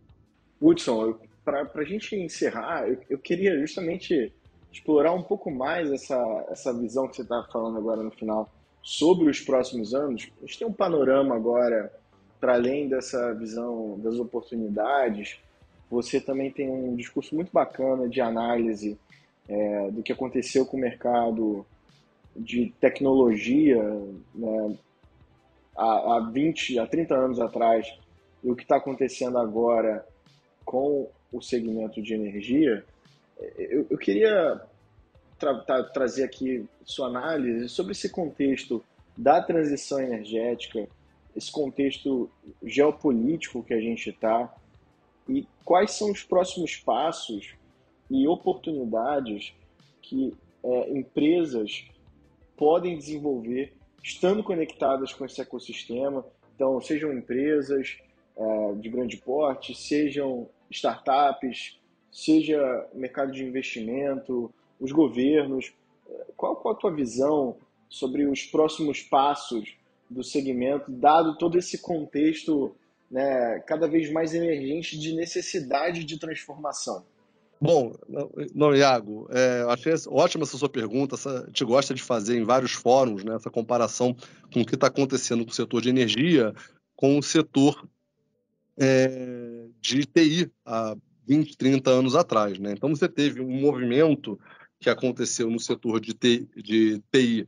Hudson, 0.62 1.18
para 1.44 1.70
a 1.76 1.84
gente 1.84 2.16
encerrar, 2.16 2.88
eu, 2.88 2.98
eu, 3.10 3.20
queria 3.20 3.60
justamente 3.60 4.34
explorar 4.72 5.14
um 5.14 5.24
pouco 5.24 5.52
mais 5.52 5.92
essa, 5.92 6.46
essa 6.50 6.74
visão 6.74 7.08
que 7.08 7.16
você 7.16 7.22
está 7.22 7.44
falando 7.52 7.78
agora 7.78 8.02
no 8.02 8.12
final 8.12 8.52
sobre 8.82 9.30
os 9.30 9.42
próximos 9.42 9.94
anos. 9.94 10.30
A 10.42 10.46
gente 10.46 10.60
tem 10.60 10.68
um 10.68 10.74
panorama 10.74 11.36
agora, 11.36 11.92
para 12.40 12.54
além 12.54 12.88
dessa 12.88 13.34
visão 13.34 14.00
das 14.00 14.16
oportunidades, 14.16 15.40
você 15.90 16.20
também 16.20 16.52
tem 16.52 16.70
um 16.70 16.96
discurso 16.96 17.34
muito 17.36 17.52
bacana 17.52 18.08
de 18.10 18.20
análise 18.20 18.98
é, 19.48 19.92
do 19.92 20.04
que 20.04 20.12
aconteceu 20.12 20.66
com 20.66 20.78
o 20.78 20.80
mercado 20.80 21.66
de 22.36 22.74
tecnologia, 22.80 23.82
né, 24.36 24.78
há, 25.76 26.18
há 26.18 26.30
20, 26.32 26.80
há 26.80 26.86
30 26.86 27.16
anos 27.16 27.40
atrás 27.40 27.88
e 28.44 28.52
o 28.52 28.56
que 28.56 28.64
está 28.64 28.78
acontecendo 28.78 29.38
agora 29.38 30.06
com 30.64 31.10
o 31.32 31.42
segmento 31.42 32.02
de 32.02 32.14
energia, 32.14 32.84
eu, 33.58 33.88
eu 33.90 33.98
queria 33.98 34.62
tra 35.38 35.54
tra 35.60 35.84
trazer 35.84 36.24
aqui 36.24 36.66
sua 36.84 37.08
análise 37.08 37.70
sobre 37.70 37.92
esse 37.92 38.10
contexto 38.10 38.84
da 39.16 39.42
transição 39.42 40.00
energética, 40.00 40.88
esse 41.36 41.52
contexto 41.52 42.30
geopolítico 42.64 43.64
que 43.64 43.74
a 43.74 43.80
gente 43.80 44.10
está 44.10 44.54
e 45.28 45.48
quais 45.64 45.92
são 45.92 46.12
os 46.12 46.24
próximos 46.24 46.76
passos 46.76 47.56
e 48.10 48.28
oportunidades 48.28 49.54
que 50.02 50.34
é, 50.64 50.98
empresas 50.98 51.86
podem 52.56 52.98
desenvolver 52.98 53.74
estando 54.04 54.44
conectadas 54.44 55.14
com 55.14 55.26
esse 55.26 55.42
ecossistema. 55.42 56.26
Então, 56.56 56.80
sejam 56.80 57.14
empresas 57.14 57.98
é, 58.36 58.74
de 58.76 58.90
grande 58.90 59.18
porte, 59.18 59.76
sejam 59.76 60.50
startups, 60.70 61.80
seja 62.12 62.88
mercado 62.94 63.32
de 63.32 63.44
investimento, 63.44 64.54
os 64.80 64.92
governos. 64.92 65.74
Qual, 66.38 66.56
qual 66.56 66.74
a 66.74 66.78
tua 66.78 66.92
visão 66.92 67.58
sobre 67.90 68.26
os 68.26 68.44
próximos 68.44 69.02
passos 69.02 69.76
do 70.10 70.24
segmento, 70.24 70.90
dado 70.90 71.38
todo 71.38 71.58
esse 71.58 71.82
contexto 71.82 72.74
né, 73.10 73.60
cada 73.66 73.88
vez 73.88 74.12
mais 74.12 74.34
emergente 74.34 74.98
de 74.98 75.14
necessidade 75.14 76.04
de 76.04 76.20
transformação? 76.20 77.06
Bom, 77.60 77.96
não, 78.54 78.76
Iago, 78.76 79.28
é, 79.32 79.66
achei 79.70 79.92
ótima 80.10 80.44
essa 80.44 80.58
sua 80.58 80.70
pergunta. 80.70 81.16
Essa, 81.16 81.42
a 81.42 81.46
gente 81.48 81.66
gosta 81.66 81.94
de 81.94 82.04
fazer 82.04 82.38
em 82.38 82.44
vários 82.44 82.74
fóruns 82.74 83.24
né, 83.24 83.36
essa 83.36 83.50
comparação 83.50 84.16
com 84.54 84.62
o 84.62 84.66
que 84.66 84.76
está 84.76 84.88
acontecendo 84.88 85.44
com 85.44 85.52
o 85.52 85.56
setor 85.56 85.82
de 85.82 85.90
energia 85.90 86.54
com 86.98 87.20
o 87.20 87.24
setor 87.24 87.88
é, 88.78 89.68
de 89.80 90.04
TI 90.06 90.52
há 90.66 90.98
20, 91.26 91.56
30 91.56 91.90
anos 91.92 92.16
atrás. 92.16 92.58
Né? 92.60 92.74
Então, 92.74 92.90
você 92.90 93.08
teve 93.08 93.40
um 93.40 93.62
movimento 93.62 94.38
que 94.80 94.90
aconteceu 94.90 95.50
no 95.50 95.60
setor 95.60 96.02
de 96.02 96.14
TI, 96.14 96.50
de 96.56 97.02
TI 97.12 97.48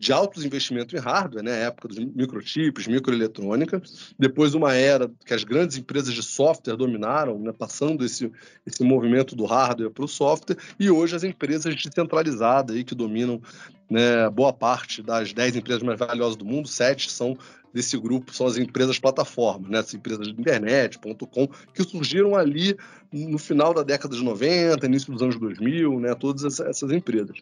de 0.00 0.14
altos 0.14 0.46
investimentos 0.46 0.94
em 0.94 0.98
hardware, 0.98 1.44
né, 1.44 1.64
época 1.64 1.88
dos 1.88 1.98
microchips, 1.98 2.86
microeletrônica, 2.86 3.82
depois 4.18 4.54
uma 4.54 4.72
era 4.72 5.10
que 5.26 5.34
as 5.34 5.44
grandes 5.44 5.76
empresas 5.76 6.14
de 6.14 6.22
software 6.22 6.74
dominaram, 6.74 7.38
né, 7.38 7.52
passando 7.52 8.02
esse, 8.02 8.32
esse 8.66 8.82
movimento 8.82 9.36
do 9.36 9.44
hardware 9.44 9.90
para 9.90 10.04
o 10.04 10.08
software, 10.08 10.56
e 10.78 10.90
hoje 10.90 11.14
as 11.14 11.22
empresas 11.22 11.74
descentralizadas 11.74 12.74
aí 12.74 12.82
que 12.82 12.94
dominam 12.94 13.42
né, 13.90 14.30
boa 14.30 14.54
parte 14.54 15.02
das 15.02 15.34
10 15.34 15.56
empresas 15.56 15.82
mais 15.82 15.98
valiosas 15.98 16.36
do 16.36 16.46
mundo, 16.46 16.66
sete 16.66 17.10
são 17.10 17.36
desse 17.72 17.98
grupo, 17.98 18.34
são 18.34 18.46
as 18.46 18.56
empresas 18.56 18.98
plataformas, 18.98 19.70
né, 19.70 19.80
as 19.80 19.92
empresas 19.92 20.28
de 20.28 20.40
internet, 20.40 20.98
.com, 20.98 21.46
que 21.74 21.82
surgiram 21.82 22.34
ali 22.34 22.74
no 23.12 23.38
final 23.38 23.74
da 23.74 23.82
década 23.82 24.16
de 24.16 24.24
90, 24.24 24.86
início 24.86 25.12
dos 25.12 25.20
anos 25.20 25.38
2000, 25.38 26.00
né, 26.00 26.14
todas 26.14 26.58
essas 26.58 26.90
empresas. 26.90 27.36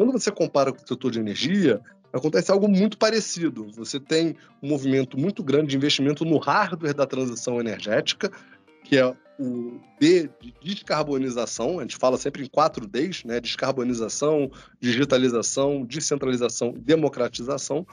Quando 0.00 0.12
você 0.12 0.30
compara 0.30 0.72
com 0.72 0.82
o 0.82 0.88
setor 0.88 1.10
de 1.10 1.20
energia, 1.20 1.78
acontece 2.10 2.50
algo 2.50 2.66
muito 2.66 2.96
parecido. 2.96 3.70
Você 3.72 4.00
tem 4.00 4.34
um 4.62 4.68
movimento 4.70 5.20
muito 5.20 5.44
grande 5.44 5.66
de 5.68 5.76
investimento 5.76 6.24
no 6.24 6.38
hardware 6.38 6.94
da 6.94 7.04
transição 7.04 7.60
energética, 7.60 8.32
que 8.82 8.96
é 8.96 9.14
o 9.38 9.78
D 10.00 10.30
de 10.40 10.54
descarbonização, 10.62 11.78
a 11.78 11.82
gente 11.82 11.98
fala 11.98 12.16
sempre 12.16 12.42
em 12.42 12.46
quatro 12.46 12.86
Ds, 12.86 13.24
né? 13.24 13.40
descarbonização, 13.40 14.50
digitalização, 14.80 15.84
descentralização 15.84 16.72
e 16.74 16.80
democratização. 16.80 17.86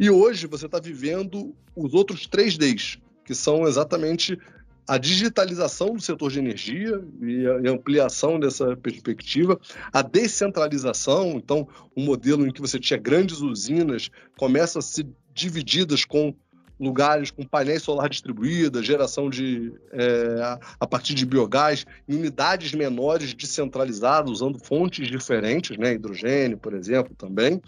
E 0.00 0.10
hoje 0.10 0.48
você 0.48 0.66
está 0.66 0.80
vivendo 0.80 1.54
os 1.76 1.94
outros 1.94 2.26
três 2.26 2.58
Ds, 2.58 2.98
que 3.24 3.36
são 3.36 3.68
exatamente 3.68 4.36
a 4.86 4.98
digitalização 4.98 5.94
do 5.94 6.00
setor 6.00 6.30
de 6.30 6.38
energia 6.38 7.02
e 7.20 7.46
a 7.46 7.72
ampliação 7.72 8.38
dessa 8.38 8.76
perspectiva, 8.76 9.58
a 9.92 10.02
descentralização, 10.02 11.32
então, 11.32 11.66
um 11.96 12.04
modelo 12.04 12.46
em 12.46 12.52
que 12.52 12.60
você 12.60 12.78
tinha 12.78 12.98
grandes 12.98 13.40
usinas 13.40 14.10
começa 14.38 14.78
a 14.78 14.82
ser 14.82 15.06
divididas 15.34 16.04
com 16.04 16.34
lugares 16.78 17.30
com 17.30 17.42
painéis 17.42 17.82
solar 17.82 18.08
distribuídos, 18.08 18.84
geração 18.84 19.30
de 19.30 19.72
é, 19.92 20.58
a 20.78 20.86
partir 20.86 21.14
de 21.14 21.24
biogás, 21.24 21.86
em 22.08 22.16
unidades 22.16 22.72
menores 22.72 23.32
descentralizadas, 23.32 24.30
usando 24.30 24.58
fontes 24.58 25.08
diferentes, 25.08 25.76
né, 25.78 25.94
hidrogênio, 25.94 26.58
por 26.58 26.74
exemplo, 26.74 27.14
também. 27.16 27.60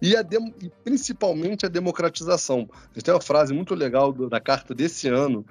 E, 0.00 0.16
a 0.16 0.22
e 0.62 0.70
principalmente 0.82 1.66
a 1.66 1.68
democratização. 1.68 2.66
Tem 3.04 3.12
uma 3.12 3.20
frase 3.20 3.52
muito 3.52 3.74
legal 3.74 4.10
da 4.12 4.40
carta 4.40 4.74
desse 4.74 5.08
ano, 5.08 5.44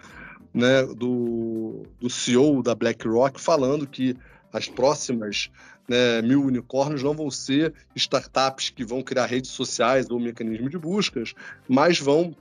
né, 0.53 0.83
do, 0.83 1.83
do 1.99 2.09
CEO 2.09 2.63
da 2.63 2.73
BlackRock 2.73 3.39
falando 3.39 3.87
que 3.87 4.15
as 4.51 4.67
próximas 4.67 5.49
né, 5.87 6.21
mil 6.21 6.43
unicórnios 6.43 7.03
não 7.03 7.13
vão 7.13 7.29
ser 7.29 7.73
startups 7.95 8.69
que 8.69 8.83
vão 8.83 9.01
criar 9.01 9.25
redes 9.25 9.51
sociais 9.51 10.09
ou 10.09 10.19
mecanismos 10.19 10.69
de 10.69 10.77
buscas, 10.77 11.33
mas 11.67 11.99
vão 11.99 12.35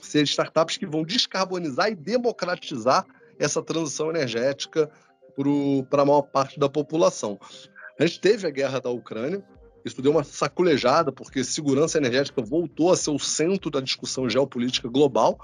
ser 0.00 0.22
startups 0.24 0.76
que 0.76 0.86
vão 0.86 1.04
descarbonizar 1.04 1.90
e 1.90 1.94
democratizar 1.94 3.06
essa 3.38 3.62
transição 3.62 4.10
energética 4.10 4.90
para 5.88 6.02
a 6.02 6.04
maior 6.04 6.22
parte 6.22 6.58
da 6.58 6.68
população. 6.68 7.38
A 7.98 8.06
gente 8.06 8.20
teve 8.20 8.46
a 8.46 8.50
guerra 8.50 8.80
da 8.80 8.90
Ucrânia, 8.90 9.42
isso 9.84 10.00
deu 10.00 10.12
uma 10.12 10.24
saculejada, 10.24 11.10
porque 11.10 11.42
segurança 11.42 11.98
energética 11.98 12.42
voltou 12.42 12.92
a 12.92 12.96
ser 12.96 13.10
o 13.10 13.18
centro 13.18 13.70
da 13.70 13.80
discussão 13.80 14.28
geopolítica 14.28 14.88
global. 14.88 15.38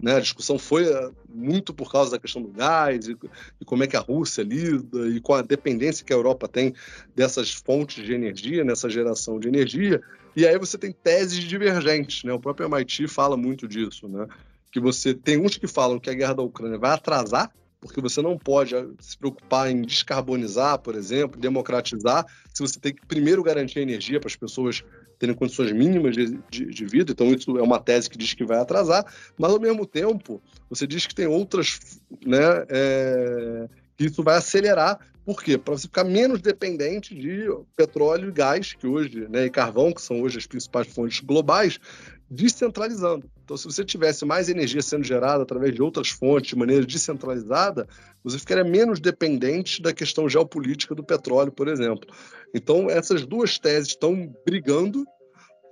Né? 0.00 0.14
A 0.14 0.20
discussão 0.20 0.58
foi 0.58 0.86
eh, 0.86 1.10
muito 1.28 1.74
por 1.74 1.90
causa 1.90 2.12
da 2.12 2.18
questão 2.18 2.40
do 2.40 2.48
gás 2.48 3.08
e, 3.08 3.16
e, 3.60 3.64
como 3.64 3.82
é 3.82 3.86
que 3.86 3.96
a 3.96 4.00
Rússia 4.00 4.42
lida 4.42 5.08
e 5.08 5.20
com 5.20 5.34
a 5.34 5.42
dependência 5.42 6.04
que 6.04 6.12
a 6.12 6.16
Europa 6.16 6.46
tem 6.46 6.72
dessas 7.14 7.52
fontes 7.52 8.04
de 8.04 8.12
energia, 8.12 8.64
nessa 8.64 8.88
geração 8.88 9.40
de 9.40 9.48
energia. 9.48 10.00
E 10.36 10.46
aí 10.46 10.56
você 10.58 10.78
tem 10.78 10.92
teses 10.92 11.42
divergentes. 11.42 12.22
Né? 12.22 12.32
O 12.32 12.38
próprio 12.38 12.66
MIT 12.66 13.08
fala 13.08 13.36
muito 13.36 13.66
disso. 13.66 14.08
Né? 14.08 14.26
Que 14.70 14.78
você 14.78 15.12
tem 15.12 15.36
uns 15.36 15.56
que 15.56 15.66
falam 15.66 15.98
que 15.98 16.10
a 16.10 16.14
guerra 16.14 16.34
da 16.34 16.42
Ucrânia 16.42 16.78
vai 16.78 16.92
atrasar 16.92 17.52
porque 17.80 18.00
você 18.00 18.20
não 18.20 18.36
pode 18.36 18.74
eh, 18.74 18.86
se 18.98 19.16
preocupar 19.16 19.70
em 19.70 19.82
descarbonizar, 19.82 20.78
por 20.78 20.94
exemplo, 20.94 21.40
democratizar, 21.40 22.26
se 22.52 22.60
você 22.60 22.78
tem 22.78 22.92
que 22.92 23.06
primeiro 23.06 23.42
garantir 23.42 23.80
energia 23.80 24.18
para 24.18 24.28
as 24.28 24.36
pessoas 24.36 24.82
terem 25.18 25.34
condições 25.34 25.72
mínimas 25.72 26.14
de, 26.14 26.38
de, 26.50 26.66
de, 26.66 26.86
vida. 26.86 27.12
Então, 27.12 27.32
isso 27.32 27.58
é 27.58 27.62
uma 27.62 27.80
tese 27.80 28.08
que 28.08 28.16
diz 28.16 28.34
que 28.34 28.44
vai 28.44 28.58
atrasar, 28.58 29.04
mas 29.36 29.50
ao 29.50 29.60
mesmo 29.60 29.84
tempo, 29.84 30.40
você 30.70 30.86
diz 30.86 31.06
que 31.06 31.14
tem 31.14 31.26
outras, 31.26 32.00
né, 32.24 32.64
é, 32.68 33.68
que 33.96 34.06
isso 34.06 34.22
vai 34.22 34.36
acelerar. 34.36 34.98
Por 35.24 35.42
quê? 35.42 35.58
Para 35.58 35.76
você 35.76 35.86
ficar 35.86 36.04
menos 36.04 36.40
dependente 36.40 37.14
de 37.14 37.48
petróleo 37.76 38.28
e 38.28 38.32
gás, 38.32 38.72
que 38.72 38.86
hoje, 38.86 39.26
né, 39.28 39.44
e 39.44 39.50
carvão, 39.50 39.92
que 39.92 40.00
são 40.00 40.22
hoje 40.22 40.38
as 40.38 40.46
principais 40.46 40.86
fontes 40.86 41.20
globais, 41.20 41.78
descentralizando. 42.30 43.30
Então, 43.42 43.56
se 43.56 43.64
você 43.64 43.84
tivesse 43.84 44.24
mais 44.24 44.48
energia 44.48 44.82
sendo 44.82 45.04
gerada 45.04 45.42
através 45.42 45.74
de 45.74 45.82
outras 45.82 46.08
fontes, 46.08 46.50
de 46.50 46.56
maneira 46.56 46.84
descentralizada, 46.84 47.88
você 48.22 48.38
ficaria 48.38 48.64
menos 48.64 49.00
dependente 49.00 49.80
da 49.80 49.92
questão 49.92 50.28
geopolítica 50.28 50.94
do 50.94 51.02
petróleo, 51.02 51.50
por 51.50 51.68
exemplo. 51.68 52.08
Então, 52.54 52.90
essas 52.90 53.24
duas 53.24 53.58
teses 53.58 53.88
estão 53.88 54.30
brigando 54.44 55.04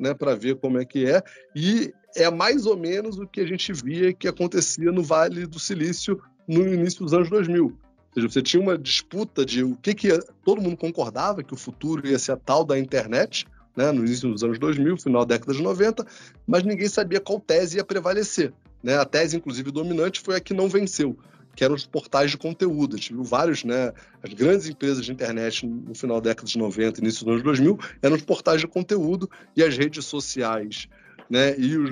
né, 0.00 0.14
para 0.14 0.34
ver 0.34 0.56
como 0.56 0.78
é 0.78 0.84
que 0.84 1.04
é, 1.06 1.22
e 1.54 1.92
é 2.14 2.30
mais 2.30 2.64
ou 2.66 2.76
menos 2.76 3.18
o 3.18 3.26
que 3.26 3.40
a 3.40 3.46
gente 3.46 3.72
via 3.72 4.12
que 4.12 4.28
acontecia 4.28 4.90
no 4.90 5.02
Vale 5.02 5.46
do 5.46 5.58
Silício 5.58 6.20
no 6.48 6.66
início 6.66 7.00
dos 7.00 7.12
anos 7.12 7.28
2000. 7.28 7.64
Ou 7.64 7.72
seja, 8.14 8.28
você 8.28 8.42
tinha 8.42 8.62
uma 8.62 8.78
disputa 8.78 9.44
de 9.44 9.62
o 9.62 9.76
que, 9.76 9.94
que 9.94 10.18
todo 10.44 10.62
mundo 10.62 10.76
concordava 10.76 11.42
que 11.42 11.52
o 11.52 11.58
futuro 11.58 12.06
ia 12.06 12.18
ser 12.18 12.38
tal 12.38 12.64
da 12.64 12.78
internet, 12.78 13.46
né, 13.76 13.92
no 13.92 14.04
início 14.04 14.30
dos 14.30 14.42
anos 14.42 14.58
2000, 14.58 14.96
final 14.96 15.24
da 15.24 15.34
década 15.34 15.52
de 15.52 15.62
90, 15.62 16.06
mas 16.46 16.62
ninguém 16.62 16.88
sabia 16.88 17.20
qual 17.20 17.38
tese 17.38 17.76
ia 17.76 17.84
prevalecer. 17.84 18.52
Né? 18.82 18.96
A 18.96 19.04
tese, 19.04 19.36
inclusive, 19.36 19.70
dominante 19.70 20.20
foi 20.20 20.36
a 20.36 20.40
que 20.40 20.54
não 20.54 20.68
venceu, 20.68 21.16
que 21.54 21.62
eram 21.62 21.74
os 21.74 21.86
portais 21.86 22.30
de 22.30 22.38
conteúdo. 22.38 22.94
A 22.94 22.98
gente 22.98 23.12
viu 23.12 23.22
vários, 23.22 23.64
né, 23.64 23.92
as 24.22 24.32
grandes 24.32 24.68
empresas 24.68 25.04
de 25.04 25.12
internet 25.12 25.66
no 25.66 25.94
final 25.94 26.20
da 26.20 26.30
década 26.30 26.48
de 26.48 26.58
90, 26.58 27.00
início 27.00 27.24
dos 27.24 27.32
anos 27.32 27.42
2000, 27.42 27.78
eram 28.00 28.16
os 28.16 28.22
portais 28.22 28.60
de 28.60 28.66
conteúdo 28.66 29.30
e 29.54 29.62
as 29.62 29.76
redes 29.76 30.04
sociais 30.06 30.88
né, 31.28 31.58
e, 31.58 31.76
os, 31.76 31.90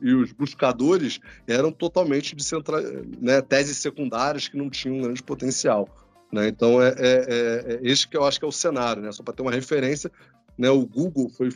e, 0.00 0.14
os, 0.14 0.32
buscadores 0.32 1.20
eram 1.46 1.72
totalmente 1.72 2.34
de 2.34 2.44
centra, 2.44 2.80
né, 3.20 3.42
teses 3.42 3.78
secundárias 3.78 4.48
que 4.48 4.56
não 4.56 4.70
tinham 4.70 5.00
grande 5.00 5.22
potencial. 5.22 5.88
Né? 6.32 6.48
Então, 6.48 6.82
é, 6.82 6.88
é, 6.88 6.94
é, 6.98 7.74
é, 7.74 7.80
esse 7.82 8.06
que 8.06 8.16
eu 8.16 8.24
acho 8.24 8.38
que 8.38 8.44
é 8.44 8.48
o 8.48 8.52
cenário, 8.52 9.02
né? 9.02 9.12
só 9.12 9.22
para 9.22 9.34
ter 9.34 9.42
uma 9.42 9.52
referência. 9.52 10.10
Né, 10.56 10.70
o 10.70 10.86
Google 10.86 11.28
foi 11.28 11.50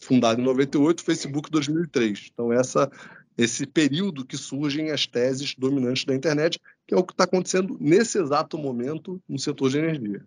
fundado 0.00 0.40
em 0.40 0.44
98, 0.44 1.00
o 1.00 1.04
Facebook 1.04 1.48
em 1.48 1.52
2003. 1.52 2.30
Então, 2.32 2.52
essa, 2.52 2.90
esse 3.38 3.66
período 3.66 4.24
que 4.24 4.36
surgem 4.36 4.90
as 4.90 5.06
teses 5.06 5.54
dominantes 5.54 6.04
da 6.04 6.14
internet, 6.14 6.60
que 6.86 6.94
é 6.94 6.96
o 6.96 7.04
que 7.04 7.12
está 7.12 7.24
acontecendo 7.24 7.76
nesse 7.80 8.18
exato 8.18 8.58
momento 8.58 9.22
no 9.28 9.38
setor 9.38 9.70
de 9.70 9.78
energia. 9.78 10.24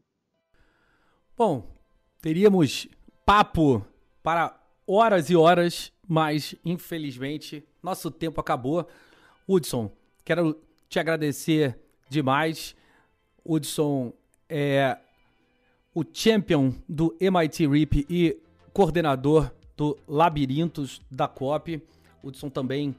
Bom, 1.38 1.70
teríamos 2.22 2.88
papo 3.26 3.86
para 4.24 4.58
horas 4.88 5.30
e 5.30 5.36
horas, 5.36 5.92
mas 6.08 6.56
infelizmente 6.64 7.64
nosso 7.84 8.10
tempo 8.10 8.40
acabou. 8.40 8.88
Hudson, 9.48 9.92
quero 10.24 10.60
te 10.88 10.98
agradecer 11.00 11.78
demais. 12.10 12.76
Hudson 13.44 14.14
é 14.48 14.98
o 15.96 16.04
champion 16.12 16.74
do 16.90 17.16
MIT 17.22 17.66
RIP 17.68 18.06
e 18.10 18.38
coordenador 18.74 19.50
do 19.78 19.98
Labirintos 20.06 21.02
da 21.10 21.26
COP. 21.26 21.82
Hudson 22.22 22.50
também 22.50 22.94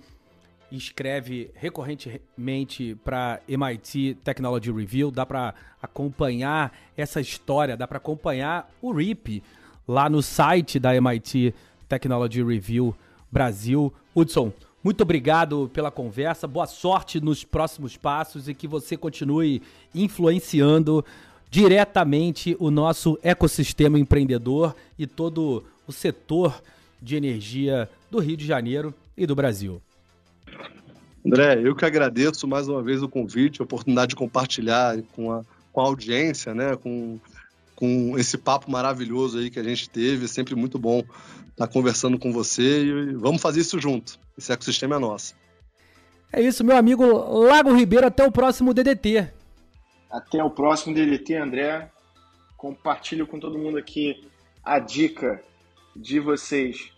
escreve 0.73 1.51
recorrentemente 1.55 2.97
para 3.05 3.41
MIT 3.47 4.17
Technology 4.25 4.73
Review. 4.73 5.11
Dá 5.11 5.27
para 5.27 5.55
acompanhar 5.81 6.73
essa 6.97 7.21
história, 7.21 7.77
dá 7.77 7.87
para 7.87 7.99
acompanhar 7.99 8.73
o 8.81 8.91
RIP 8.93 9.43
lá 9.87 10.09
no 10.09 10.23
site 10.23 10.81
da 10.81 10.97
MIT 10.97 11.55
Technology 11.87 12.43
Review 12.43 12.97
Brasil. 13.31 13.93
Hudson, 14.15 14.51
muito 14.83 15.03
obrigado 15.03 15.71
pela 15.73 15.91
conversa, 15.91 16.47
boa 16.47 16.67
sorte 16.67 17.21
nos 17.21 17.45
próximos 17.45 17.97
passos 17.97 18.49
e 18.49 18.55
que 18.55 18.67
você 18.67 18.97
continue 18.97 19.61
influenciando 19.95 21.05
diretamente 21.51 22.57
o 22.59 22.71
nosso 22.71 23.19
ecossistema 23.23 23.99
empreendedor 23.99 24.75
e 24.99 25.07
todo 25.07 25.65
o 25.87 25.93
setor 25.93 26.61
de 27.01 27.17
energia 27.17 27.89
do 28.11 28.19
Rio 28.19 28.37
de 28.37 28.47
Janeiro 28.47 28.95
e 29.17 29.27
do 29.27 29.35
Brasil. 29.35 29.81
André, 31.25 31.61
eu 31.63 31.75
que 31.75 31.85
agradeço 31.85 32.47
mais 32.47 32.69
uma 32.69 32.83
vez 32.83 33.03
o 33.03 33.09
convite, 33.09 33.61
a 33.61 33.65
oportunidade 33.65 34.11
de 34.11 34.17
compartilhar 34.17 34.97
com 35.15 35.33
a, 35.33 35.43
com 35.73 35.81
a 35.81 35.85
audiência, 35.85 36.55
né, 36.55 36.77
com, 36.77 37.19
com 37.75 38.17
esse 38.17 38.39
papo 38.39 38.71
maravilhoso 38.71 39.39
aí 39.39 39.51
que 39.51 39.59
a 39.59 39.63
gente 39.63 39.91
teve. 39.91 40.27
É 40.27 40.29
sempre 40.29 40.55
muito 40.55 40.79
bom 40.79 41.03
estar 41.51 41.67
conversando 41.67 42.19
com 42.19 42.33
você 42.33 42.85
e 42.85 43.13
vamos 43.15 43.43
fazer 43.43 43.61
isso 43.61 43.81
junto. 43.81 44.19
Esse 44.39 44.53
ecossistema 44.53 44.97
é 44.97 44.99
nosso. 44.99 45.35
É 46.33 46.41
isso, 46.41 46.63
meu 46.63 46.77
amigo 46.77 47.05
Lago 47.05 47.75
Ribeiro. 47.75 48.07
Até 48.07 48.25
o 48.25 48.31
próximo 48.31 48.75
DDT. 48.75 49.36
Até 50.11 50.43
o 50.43 50.51
próximo 50.51 50.95
DDT, 50.95 51.35
André. 51.35 51.91
Compartilho 52.57 53.27
com 53.27 53.39
todo 53.39 53.59
mundo 53.59 53.77
aqui 53.79 54.29
a 54.65 54.79
dica 54.79 55.43
de 55.95 56.21
vocês 56.21 56.93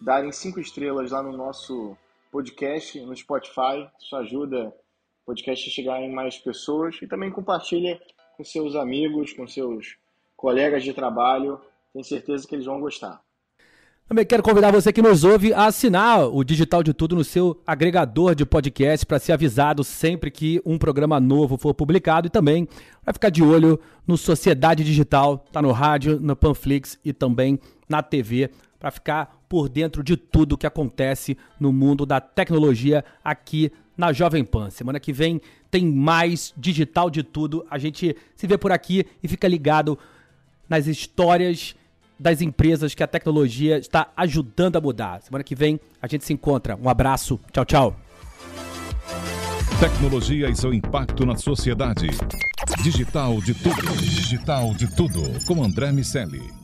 darem 0.00 0.32
cinco 0.32 0.60
estrelas 0.60 1.10
lá 1.10 1.22
no 1.22 1.36
nosso 1.36 1.96
podcast, 2.30 3.00
no 3.00 3.16
Spotify. 3.16 3.88
Isso 4.00 4.16
ajuda 4.16 4.68
o 4.68 5.26
podcast 5.26 5.68
a 5.68 5.72
chegar 5.72 6.00
em 6.00 6.12
mais 6.12 6.38
pessoas 6.38 6.96
e 7.02 7.06
também 7.06 7.30
compartilha 7.30 8.00
com 8.36 8.44
seus 8.44 8.74
amigos, 8.74 9.32
com 9.32 9.46
seus 9.46 9.96
colegas 10.36 10.82
de 10.82 10.92
trabalho. 10.92 11.60
Tenho 11.92 12.04
certeza 12.04 12.46
que 12.46 12.54
eles 12.54 12.66
vão 12.66 12.80
gostar. 12.80 13.22
Também 14.12 14.26
quero 14.26 14.42
convidar 14.42 14.70
você 14.70 14.92
que 14.92 15.00
nos 15.00 15.24
ouve 15.24 15.54
a 15.54 15.64
assinar 15.64 16.26
o 16.26 16.44
Digital 16.44 16.82
de 16.82 16.92
Tudo 16.92 17.16
no 17.16 17.24
seu 17.24 17.58
agregador 17.66 18.34
de 18.34 18.44
podcast 18.44 19.06
para 19.06 19.18
ser 19.18 19.32
avisado 19.32 19.82
sempre 19.82 20.30
que 20.30 20.60
um 20.66 20.76
programa 20.76 21.18
novo 21.18 21.56
for 21.56 21.72
publicado 21.72 22.26
e 22.26 22.30
também 22.30 22.68
vai 23.02 23.14
ficar 23.14 23.30
de 23.30 23.42
olho 23.42 23.80
no 24.06 24.18
Sociedade 24.18 24.84
Digital, 24.84 25.38
tá 25.50 25.62
no 25.62 25.72
rádio, 25.72 26.20
no 26.20 26.36
Panflix 26.36 26.98
e 27.02 27.10
também 27.14 27.58
na 27.88 28.02
TV 28.02 28.50
para 28.78 28.90
ficar 28.90 29.34
por 29.48 29.66
dentro 29.66 30.04
de 30.04 30.14
tudo 30.14 30.58
que 30.58 30.66
acontece 30.66 31.34
no 31.58 31.72
mundo 31.72 32.04
da 32.04 32.20
tecnologia 32.20 33.02
aqui 33.24 33.72
na 33.96 34.12
Jovem 34.12 34.44
Pan. 34.44 34.68
Semana 34.68 35.00
que 35.00 35.10
vem 35.10 35.40
tem 35.70 35.86
mais 35.86 36.52
Digital 36.54 37.08
de 37.08 37.22
Tudo. 37.22 37.64
A 37.70 37.78
gente 37.78 38.14
se 38.36 38.46
vê 38.46 38.58
por 38.58 38.72
aqui 38.72 39.06
e 39.22 39.26
fica 39.26 39.48
ligado 39.48 39.98
nas 40.68 40.86
histórias 40.86 41.74
das 42.22 42.40
empresas 42.40 42.94
que 42.94 43.02
a 43.02 43.06
tecnologia 43.06 43.76
está 43.76 44.12
ajudando 44.16 44.76
a 44.76 44.80
mudar. 44.80 45.20
Semana 45.22 45.42
que 45.42 45.56
vem 45.56 45.80
a 46.00 46.06
gente 46.06 46.24
se 46.24 46.32
encontra. 46.32 46.78
Um 46.80 46.88
abraço. 46.88 47.38
Tchau, 47.52 47.64
tchau. 47.64 47.96
Tecnologia 49.80 50.48
e 50.48 50.54
seu 50.54 50.72
impacto 50.72 51.26
na 51.26 51.36
sociedade. 51.36 52.06
Digital 52.82 53.40
de 53.40 53.52
tudo. 53.54 53.96
Digital 53.96 54.72
de 54.74 54.94
tudo. 54.94 55.22
Com 55.46 55.62
André 55.62 55.90
Miscelli. 55.90 56.61